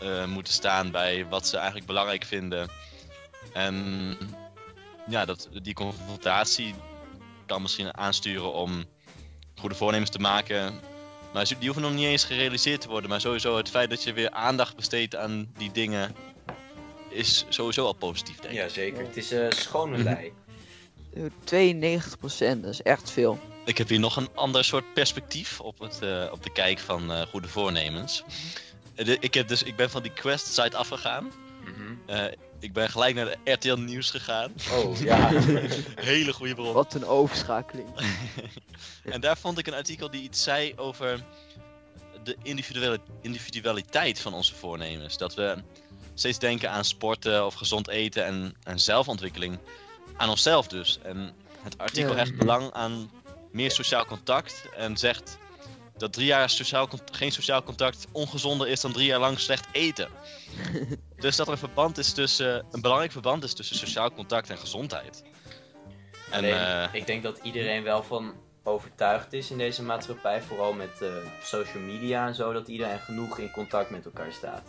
eh, 0.00 0.24
moeten 0.24 0.52
staan 0.52 0.90
bij 0.90 1.26
wat 1.26 1.46
ze 1.46 1.56
eigenlijk 1.56 1.86
belangrijk 1.86 2.24
vinden. 2.24 2.68
En 3.52 4.16
ja, 5.06 5.24
dat, 5.24 5.48
die 5.62 5.74
confrontatie 5.74 6.74
kan 7.46 7.62
misschien 7.62 7.96
aansturen 7.96 8.52
om 8.52 8.84
goede 9.54 9.74
voornemens 9.74 10.10
te 10.10 10.18
maken. 10.18 10.80
Maar 11.32 11.46
die 11.46 11.56
hoeven 11.64 11.82
nog 11.82 11.92
niet 11.92 12.04
eens 12.04 12.24
gerealiseerd 12.24 12.80
te 12.80 12.88
worden. 12.88 13.10
Maar 13.10 13.20
sowieso 13.20 13.56
het 13.56 13.70
feit 13.70 13.90
dat 13.90 14.02
je 14.02 14.12
weer 14.12 14.30
aandacht 14.30 14.76
besteedt 14.76 15.16
aan 15.16 15.52
die 15.56 15.72
dingen 15.72 16.14
is 17.14 17.44
sowieso 17.48 17.84
al 17.86 17.92
positief, 17.92 18.36
denk 18.36 18.54
ik. 18.54 18.60
Jazeker, 18.60 19.06
het 19.06 19.16
is 19.16 19.30
eh 19.32 19.50
schone 19.50 19.96
Mhm. 19.96 20.04
lei. 20.04 20.32
Eh, 21.14 21.22
92%, 21.44 22.62
dat 22.62 22.72
is 22.72 22.82
echt 22.82 23.10
veel. 23.10 23.38
Ik 23.64 23.78
heb 23.78 23.88
hier 23.88 23.98
nog 24.00 24.16
een 24.16 24.28
ander 24.34 24.64
soort 24.64 24.92
perspectief 24.94 25.60
op, 25.60 25.78
het, 25.78 25.98
eh, 26.02 26.28
op 26.32 26.42
de 26.42 26.52
kijk 26.52 26.78
van 26.78 27.12
eh, 27.12 27.22
goede 27.26 27.48
voornemens. 27.48 28.22
De- 28.94 29.16
ik, 29.20 29.34
heb 29.34 29.48
dus, 29.48 29.62
ik 29.62 29.76
ben 29.76 29.90
van 29.90 30.02
die 30.02 30.12
Quest-site 30.12 30.76
afgegaan. 30.76 31.32
Mhm. 31.64 31.94
Eh, 32.06 32.24
ik 32.60 32.72
ben 32.72 32.88
gelijk 32.90 33.14
naar 33.14 33.24
de 33.44 33.52
RTL 33.52 33.74
Nieuws 33.76 34.10
gegaan. 34.10 34.52
Oh, 34.72 35.00
ja. 35.10 35.30
Hele 35.94 36.32
goede 36.32 36.54
bron. 36.54 36.72
Wat 36.72 36.94
een 36.94 37.06
overschakeling. 37.06 37.88
En 39.04 39.20
daar 39.20 39.36
vond 39.38 39.58
ik 39.58 39.66
een 39.66 39.74
artikel 39.74 40.10
die 40.10 40.22
iets 40.22 40.42
zei 40.42 40.72
over 40.76 41.24
de 42.24 42.36
individuele, 42.42 43.00
individualiteit 43.20 44.20
van 44.20 44.34
onze 44.34 44.54
voornemens. 44.54 45.16
Dat 45.18 45.34
we 45.34 45.62
steeds 46.14 46.38
denken 46.38 46.70
aan 46.70 46.84
sporten 46.84 47.46
of 47.46 47.54
gezond 47.54 47.88
eten 47.88 48.24
en, 48.24 48.54
en 48.62 48.80
zelfontwikkeling. 48.80 49.58
Aan 50.16 50.28
onszelf 50.28 50.66
dus. 50.66 50.98
En 51.02 51.32
het 51.62 51.78
artikel 51.78 52.10
Ja. 52.10 52.16
hecht 52.16 52.36
belang 52.36 52.72
aan 52.72 53.10
meer 53.50 53.70
sociaal 53.70 54.06
contact. 54.06 54.68
En 54.76 54.96
zegt 54.96 55.38
dat 55.96 56.12
drie 56.12 56.26
jaar 56.26 56.50
sociaal, 56.50 56.88
geen 57.12 57.32
sociaal 57.32 57.62
contact 57.62 58.06
ongezonder 58.12 58.68
is 58.68 58.80
dan 58.80 58.92
drie 58.92 59.06
jaar 59.06 59.20
lang 59.20 59.38
slecht 59.38 59.66
eten. 59.72 60.08
dus 61.16 61.36
dat 61.36 61.46
er 61.46 61.52
een 61.52 61.58
verband 61.58 61.98
is 61.98 62.12
tussen, 62.12 62.66
een 62.70 62.80
belangrijk 62.80 63.12
verband 63.12 63.44
is 63.44 63.54
tussen 63.54 63.76
sociaal 63.76 64.12
contact 64.12 64.50
en 64.50 64.58
gezondheid. 64.58 65.22
En 66.30 66.38
Alleen, 66.38 66.54
eh, 66.54 66.88
ik 66.92 67.06
denk 67.06 67.22
dat 67.22 67.40
iedereen 67.42 67.82
wel 67.82 68.02
van 68.02 68.34
overtuigd 68.62 69.32
is 69.32 69.50
in 69.50 69.58
deze 69.58 69.82
maatschappij, 69.82 70.42
vooral 70.42 70.72
met 70.72 71.02
eh, 71.02 71.08
social 71.42 71.82
media 71.82 72.26
en 72.26 72.34
zo, 72.34 72.52
dat 72.52 72.68
iedereen 72.68 72.98
genoeg 72.98 73.38
in 73.38 73.50
contact 73.50 73.90
met 73.90 74.04
elkaar 74.04 74.32
staat. 74.32 74.62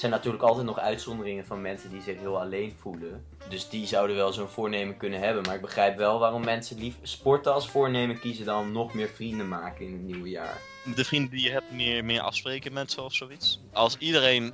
Zijn 0.00 0.12
natuurlijk 0.12 0.42
altijd 0.42 0.66
nog 0.66 0.78
uitzonderingen 0.78 1.46
van 1.46 1.60
mensen 1.60 1.90
die 1.90 2.02
zich 2.02 2.18
heel 2.18 2.40
alleen 2.40 2.74
voelen. 2.78 3.24
Dus 3.48 3.68
die 3.68 3.86
zouden 3.86 4.16
wel 4.16 4.32
zo'n 4.32 4.48
voornemen 4.48 4.96
kunnen 4.96 5.20
hebben. 5.20 5.42
Maar 5.42 5.54
ik 5.54 5.60
begrijp 5.60 5.96
wel 5.96 6.18
waarom 6.18 6.44
mensen 6.44 6.78
lief 6.78 6.94
sporten 7.02 7.52
als 7.52 7.70
voornemen 7.70 8.20
kiezen 8.20 8.44
dan 8.44 8.72
nog 8.72 8.94
meer 8.94 9.08
vrienden 9.08 9.48
maken 9.48 9.86
in 9.86 9.92
het 9.92 10.02
nieuwe 10.02 10.28
jaar. 10.28 10.60
de 10.94 11.04
vrienden 11.04 11.30
die 11.30 11.42
je 11.42 11.50
hebt 11.50 11.72
meer, 11.72 12.04
meer 12.04 12.20
afspreken 12.20 12.72
met 12.72 12.90
zo 12.90 13.00
of 13.00 13.14
zoiets. 13.14 13.60
Als 13.72 13.96
iedereen 13.98 14.52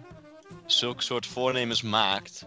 zulke 0.67 1.03
soort 1.03 1.27
voornemens 1.27 1.83
maakt, 1.83 2.47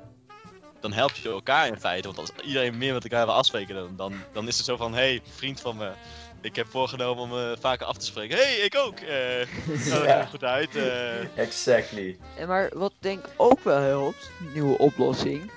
dan 0.79 0.93
help 0.93 1.11
je 1.11 1.29
elkaar 1.29 1.67
in 1.67 1.79
feite. 1.79 2.07
Want 2.07 2.19
als 2.19 2.31
iedereen 2.45 2.77
meer 2.77 2.93
met 2.93 3.03
elkaar 3.03 3.25
wil 3.25 3.35
afspreken, 3.35 3.75
dan, 3.75 3.95
dan, 3.95 4.13
dan 4.33 4.47
is 4.47 4.57
het 4.57 4.65
zo 4.65 4.77
van: 4.77 4.93
hey, 4.93 5.21
vriend 5.23 5.59
van 5.59 5.77
me, 5.77 5.91
ik 6.41 6.55
heb 6.55 6.67
voorgenomen 6.69 7.23
om 7.23 7.29
me 7.29 7.57
vaker 7.59 7.85
af 7.85 7.97
te 7.97 8.05
spreken. 8.05 8.37
hey, 8.37 8.55
ik 8.55 8.75
ook! 8.77 8.99
Eh 8.99 9.07
nou, 9.89 9.99
dat 9.99 10.03
Ja. 10.03 10.17
komt 10.17 10.29
goed 10.29 10.43
uit. 10.43 10.75
eh. 10.75 11.37
Exactly. 11.37 12.17
En 12.37 12.47
maar 12.47 12.69
wat 12.73 12.93
denk 12.99 13.25
ik 13.25 13.31
ook 13.37 13.59
wel 13.63 13.79
helpt, 13.79 14.29
nieuwe 14.53 14.77
oplossing. 14.77 15.51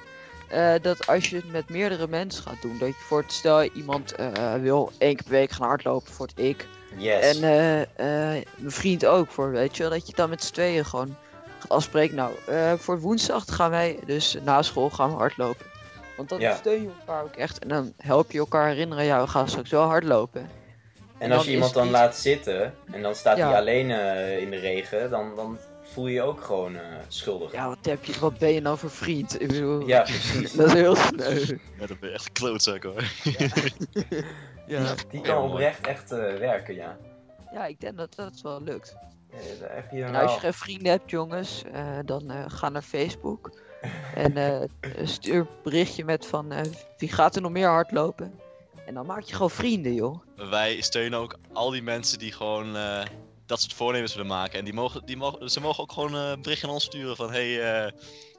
eh, 0.48 0.74
dat 0.82 1.06
als 1.06 1.30
je 1.30 1.36
het 1.36 1.52
met 1.52 1.68
meerdere 1.68 2.08
mensen 2.08 2.42
gaat 2.42 2.62
doen, 2.62 2.78
dat 2.78 2.88
je 2.88 2.94
voor 2.94 3.20
het 3.22 3.32
stel 3.32 3.62
iemand 3.62 4.12
eh, 4.14 4.54
wil 4.54 4.92
één 4.98 5.14
keer 5.14 5.24
per 5.24 5.32
week 5.32 5.50
gaan 5.50 5.66
hardlopen 5.66 6.12
voor 6.12 6.26
het 6.26 6.38
ik. 6.38 6.66
Yes. 6.96 7.36
En 7.38 7.42
eh, 7.44 7.80
eh, 7.82 8.44
mijn 8.56 8.70
vriend 8.72 9.06
ook 9.06 9.30
voor, 9.30 9.50
weet 9.50 9.76
je 9.76 9.82
wel, 9.82 9.92
dat 9.92 10.06
je 10.06 10.12
dan 10.14 10.28
met 10.30 10.44
z'n 10.44 10.52
tweeën 10.52 10.84
gewoon 10.84 11.16
gaat 11.58 11.70
afspreken. 11.70 12.16
Nou, 12.16 12.32
eh, 12.46 12.72
voor 12.76 13.00
woensdag 13.00 13.44
gaan 13.46 13.70
wij 13.70 13.98
dus 14.06 14.36
na 14.44 14.62
school 14.62 14.90
gaan 14.90 15.10
we 15.10 15.16
hardlopen. 15.16 15.66
Want 16.16 16.28
dan 16.28 16.40
Ja. 16.40 16.56
steun 16.56 16.82
je 16.82 16.90
elkaar 16.98 17.22
ook 17.22 17.34
echt. 17.36 17.58
En 17.58 17.68
dan 17.68 17.92
help 17.96 18.30
je 18.30 18.38
elkaar 18.38 18.68
herinneren. 18.68 19.04
Ja, 19.04 19.20
we 19.20 19.26
gaan 19.28 19.48
straks 19.48 19.70
wel 19.70 19.82
hardlopen. 19.86 20.50
En, 21.22 21.30
En 21.30 21.36
als 21.36 21.44
je 21.46 21.50
iemand 21.52 21.74
dan 21.74 21.90
laat 21.90 22.16
zitten 22.16 22.74
en 22.92 23.02
dan 23.02 23.14
staat 23.14 23.36
Ja. 23.36 23.48
hij 23.48 23.58
alleen 23.58 23.90
eh, 23.90 24.38
in 24.38 24.50
de 24.50 24.56
regen, 24.58 25.10
dan, 25.10 25.36
dan 25.36 25.58
voel 25.82 26.06
je 26.06 26.12
je 26.14 26.22
ook 26.22 26.42
gewoon 26.42 26.76
eh, 26.76 26.82
schuldig. 27.08 27.52
Ja, 27.52 27.68
wat, 27.68 27.78
heb 27.82 28.04
je, 28.04 28.18
wat 28.20 28.38
ben 28.38 28.52
je 28.52 28.60
nou 28.60 28.78
voor 28.78 28.90
vriend? 28.90 29.40
Ik 29.40 29.48
bedoel, 29.48 29.86
Ja, 29.86 30.00
precies. 30.02 30.52
dat 30.56 30.66
is 30.66 30.72
heel 30.72 30.96
sneu. 30.96 31.56
Ja, 31.78 31.86
dat 31.86 32.00
ben 32.00 32.08
je 32.08 32.14
echt 32.14 32.26
een 32.26 32.32
klootzak 32.32 32.82
hoor. 32.82 33.02
Ja. 34.66 34.94
Die 35.10 35.20
kan 35.20 35.42
oprecht 35.50 35.86
echt 35.86 36.12
eh, 36.12 36.18
werken, 36.18 36.74
ja. 36.74 36.96
ja, 37.52 37.66
ik 37.66 37.80
denk 37.80 37.96
dat 37.96 38.14
dat 38.14 38.40
wel 38.42 38.62
lukt. 38.62 38.96
Eh, 39.30 39.38
daar 39.60 39.74
heb 39.74 39.90
je 39.90 40.02
En 40.02 40.12
wel- 40.12 40.20
als 40.20 40.34
je 40.34 40.40
geen 40.40 40.54
vrienden 40.54 40.90
hebt, 40.92 41.10
jongens, 41.10 41.62
eh, 41.72 41.98
dan 42.04 42.30
eh, 42.30 42.44
ga 42.48 42.68
naar 42.68 42.82
Facebook. 42.82 43.50
En 44.14 44.36
eh, 44.36 44.60
stuur 45.04 45.34
een 45.38 45.46
berichtje 45.62 46.04
met 46.04 46.26
van 46.26 46.52
eh, 46.52 46.60
wie 46.98 47.12
gaat 47.12 47.36
er 47.36 47.42
nog 47.42 47.50
meer 47.50 47.68
hardlopen. 47.68 48.40
En 48.86 48.94
dan 48.94 49.06
maak 49.06 49.22
je 49.22 49.32
gewoon 49.32 49.50
vrienden, 49.50 49.94
joh. 49.94 50.22
Wij 50.36 50.80
steunen 50.80 51.18
ook 51.18 51.38
al 51.52 51.70
die 51.70 51.82
mensen 51.82 52.18
die 52.18 52.32
gewoon 52.32 52.76
eh, 52.76 53.04
dat 53.46 53.60
soort 53.60 53.74
voornemens 53.74 54.14
willen 54.14 54.30
maken. 54.30 54.58
En 54.58 54.64
die 54.64 54.74
mogen, 54.74 55.06
die 55.06 55.16
mogen, 55.16 55.50
ze 55.50 55.60
mogen 55.60 55.82
ook 55.82 55.92
gewoon 55.92 56.14
eh, 56.14 56.30
een 56.30 56.42
berichtje 56.42 56.66
aan 56.66 56.72
ons 56.72 56.84
sturen 56.84 57.16
van... 57.16 57.30
Hey, 57.30 57.84
eh, 57.84 57.92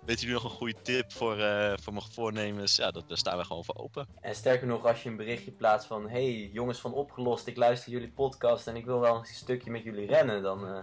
weet 0.05 0.19
jullie 0.19 0.35
nog 0.35 0.43
een 0.43 0.49
goede 0.49 0.81
tip 0.81 1.11
voor, 1.11 1.37
eh, 1.39 1.73
voor 1.81 1.93
mijn 1.93 2.05
voornemens? 2.11 2.75
Ja, 2.75 2.91
dat, 2.91 3.07
daar 3.07 3.17
staan 3.17 3.37
we 3.37 3.43
gewoon 3.43 3.63
voor 3.63 3.75
open. 3.75 4.07
En 4.21 4.35
sterker 4.35 4.67
nog, 4.67 4.85
als 4.85 5.03
je 5.03 5.09
een 5.09 5.15
berichtje 5.15 5.51
plaatst 5.51 5.87
van... 5.87 6.09
Hey, 6.09 6.49
jongens 6.53 6.79
van 6.79 6.93
Opgelost, 6.93 7.47
ik 7.47 7.57
luister 7.57 7.91
jullie 7.91 8.11
podcast 8.11 8.67
en 8.67 8.75
ik 8.75 8.85
wil 8.85 8.99
wel 8.99 9.15
een 9.15 9.25
stukje 9.25 9.71
met 9.71 9.83
jullie 9.83 10.07
rennen, 10.07 10.41
dan 10.41 10.67
eh, 10.67 10.79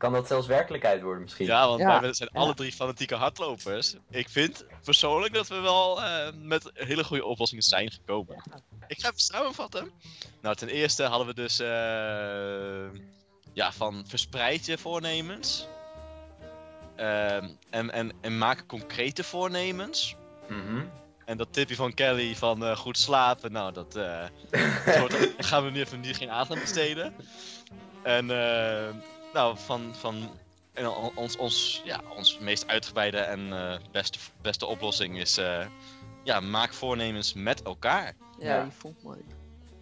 kan 0.00 0.12
dat 0.12 0.26
zelfs 0.26 0.46
werkelijkheid 0.46 1.02
worden 1.02 1.22
misschien. 1.22 1.46
Ja, 1.46 1.66
want 1.66 1.80
Ja, 1.80 2.00
wij 2.00 2.12
zijn 2.12 2.28
ja. 2.32 2.40
alle 2.40 2.54
drie 2.54 2.72
fanatieke 2.72 3.14
hardlopers. 3.14 3.94
Ik 4.10 4.28
vind 4.28 4.64
persoonlijk 4.84 5.34
dat 5.34 5.48
we 5.48 5.60
wel 5.60 6.02
eh, 6.02 6.32
met 6.42 6.70
hele 6.74 7.04
goede 7.04 7.24
oplossingen 7.24 7.64
zijn 7.64 7.90
gekomen. 7.90 8.42
Ik 8.86 9.00
ga 9.00 9.08
even 9.08 9.20
samenvatten. 9.20 9.90
Nou, 10.42 10.56
ten 10.56 10.68
eerste 10.68 11.02
hadden 11.02 11.26
we 11.26 11.34
dus 11.34 11.58
eh, 11.58 13.00
ja, 13.52 13.72
van 13.72 14.04
verspreid 14.06 14.66
je 14.66 14.78
voornemens. 14.78 15.66
Ehm, 16.96 17.48
en, 17.70 17.90
en, 17.90 18.12
en 18.20 18.38
maak 18.38 18.66
concrete 18.66 19.24
voornemens. 19.24 20.16
Mhm. 20.48 20.84
En 21.24 21.36
dat 21.36 21.52
tipje 21.52 21.74
van 21.74 21.94
Kelly 21.94 22.36
van 22.36 22.64
eh, 22.64 22.76
goed 22.76 22.98
slapen, 22.98 23.52
nou, 23.52 23.72
dat, 23.72 23.96
eh, 23.96 24.24
gaan 25.48 25.64
we 25.64 25.70
nu 25.70 25.80
even 25.80 26.00
niet 26.00 26.16
geen 26.16 26.30
aandacht 26.30 26.52
aan 26.52 26.60
besteden. 26.60 27.14
En 28.02 28.30
eh, 28.30 28.88
nou, 29.32 29.56
van, 29.58 29.94
van 29.94 30.30
ons, 31.14 31.36
ons, 31.36 31.82
ja, 31.84 32.00
ons 32.16 32.38
meest 32.38 32.66
uitgebreide 32.66 33.18
en 33.18 33.52
eh, 33.52 33.78
beste, 33.92 34.18
beste 34.42 34.66
oplossing 34.66 35.18
is, 35.18 35.36
eh, 35.38 35.66
ja, 36.24 36.40
maak 36.40 36.72
voornemens 36.72 37.32
met 37.34 37.62
elkaar. 37.62 38.14
Ja, 38.38 38.54
Ja. 38.54 38.62
die 38.62 38.72
vond 38.78 38.96
ik 38.96 39.02
mooi. 39.02 39.18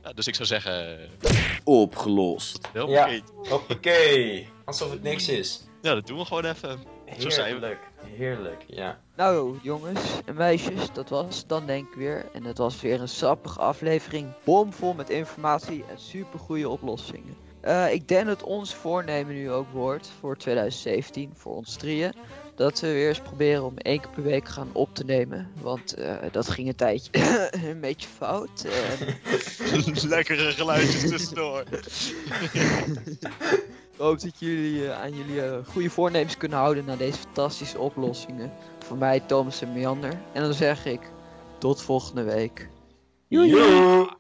Ja, 0.02 0.12
dus 0.12 0.26
ik 0.26 0.34
zou 0.34 0.48
zeggen, 0.48 1.08
Opgelost. 1.64 2.68
heel 2.72 2.88
Ja. 2.90 3.20
Hoppakee. 3.48 4.48
Alsof 4.64 4.90
het 4.90 5.02
niks 5.02 5.28
is. 5.28 5.62
Ja, 5.82 5.94
dat 5.94 6.06
doen 6.06 6.18
we 6.18 6.24
gewoon 6.24 6.44
even. 6.44 6.78
Zo 7.18 7.28
zijn 7.30 7.60
we. 7.60 7.66
Heerlijk. 7.66 7.80
Heerlijk, 8.16 8.64
ja. 8.66 8.98
Nou, 9.16 9.58
jongens 9.62 10.00
en 10.26 10.34
meisjes, 10.34 10.92
dat 10.92 11.08
was 11.08 11.46
dan 11.46 11.66
denk 11.66 11.88
ik 11.88 11.94
weer. 11.94 12.26
En 12.32 12.44
het 12.44 12.58
was 12.58 12.80
weer 12.80 13.00
een 13.00 13.08
sappige 13.08 13.60
aflevering, 13.60 14.26
bomvol 14.44 14.94
met 14.94 15.10
informatie 15.10 15.84
en 15.90 15.98
supergoeie 15.98 16.68
oplossingen. 16.68 17.36
Eh, 17.68 17.92
ik 17.92 18.08
denk 18.08 18.26
dat 18.26 18.42
ons 18.42 18.74
voornemen 18.74 19.34
nu 19.34 19.50
ook 19.50 19.66
wordt 19.72 20.10
voor 20.20 20.36
2017, 20.36 21.32
voor 21.34 21.54
ons 21.54 21.76
drieën. 21.76 22.12
Dat 22.54 22.80
we 22.80 22.92
weer 22.92 23.08
eens 23.08 23.20
proberen 23.20 23.64
om 23.64 23.76
één 23.76 24.00
keer 24.00 24.10
per 24.10 24.22
week 24.22 24.48
gaan 24.48 24.68
op 24.72 24.94
te 24.94 25.04
nemen. 25.04 25.50
Want 25.60 25.94
eh, 25.94 26.16
dat 26.30 26.50
ging 26.50 26.68
een 26.68 26.74
tijdje 26.74 27.10
een 27.70 27.80
beetje 27.80 28.08
fout. 28.08 28.66
En 28.66 30.08
Lekkere 30.08 30.52
geluidjes 30.52 31.08
tussendoor. 31.08 31.64
ik 33.92 33.96
hoop 33.96 34.20
dat 34.20 34.38
jullie 34.38 34.86
eh, 34.88 35.00
aan 35.00 35.16
jullie 35.16 35.42
eh, 35.42 35.58
goede 35.66 35.90
voornemens 35.90 36.36
kunnen 36.36 36.58
houden 36.58 36.84
na 36.84 36.96
deze 36.96 37.18
fantastische 37.18 37.78
oplossingen. 37.78 38.52
Voor 38.78 38.96
mij, 38.96 39.20
Thomas 39.20 39.62
en 39.62 39.72
Meander. 39.72 40.20
En 40.32 40.42
dan 40.42 40.54
zeg 40.54 40.86
ik, 40.86 41.00
tot 41.58 41.82
volgende 41.82 42.22
week. 42.22 42.68
Joe. 43.26 44.17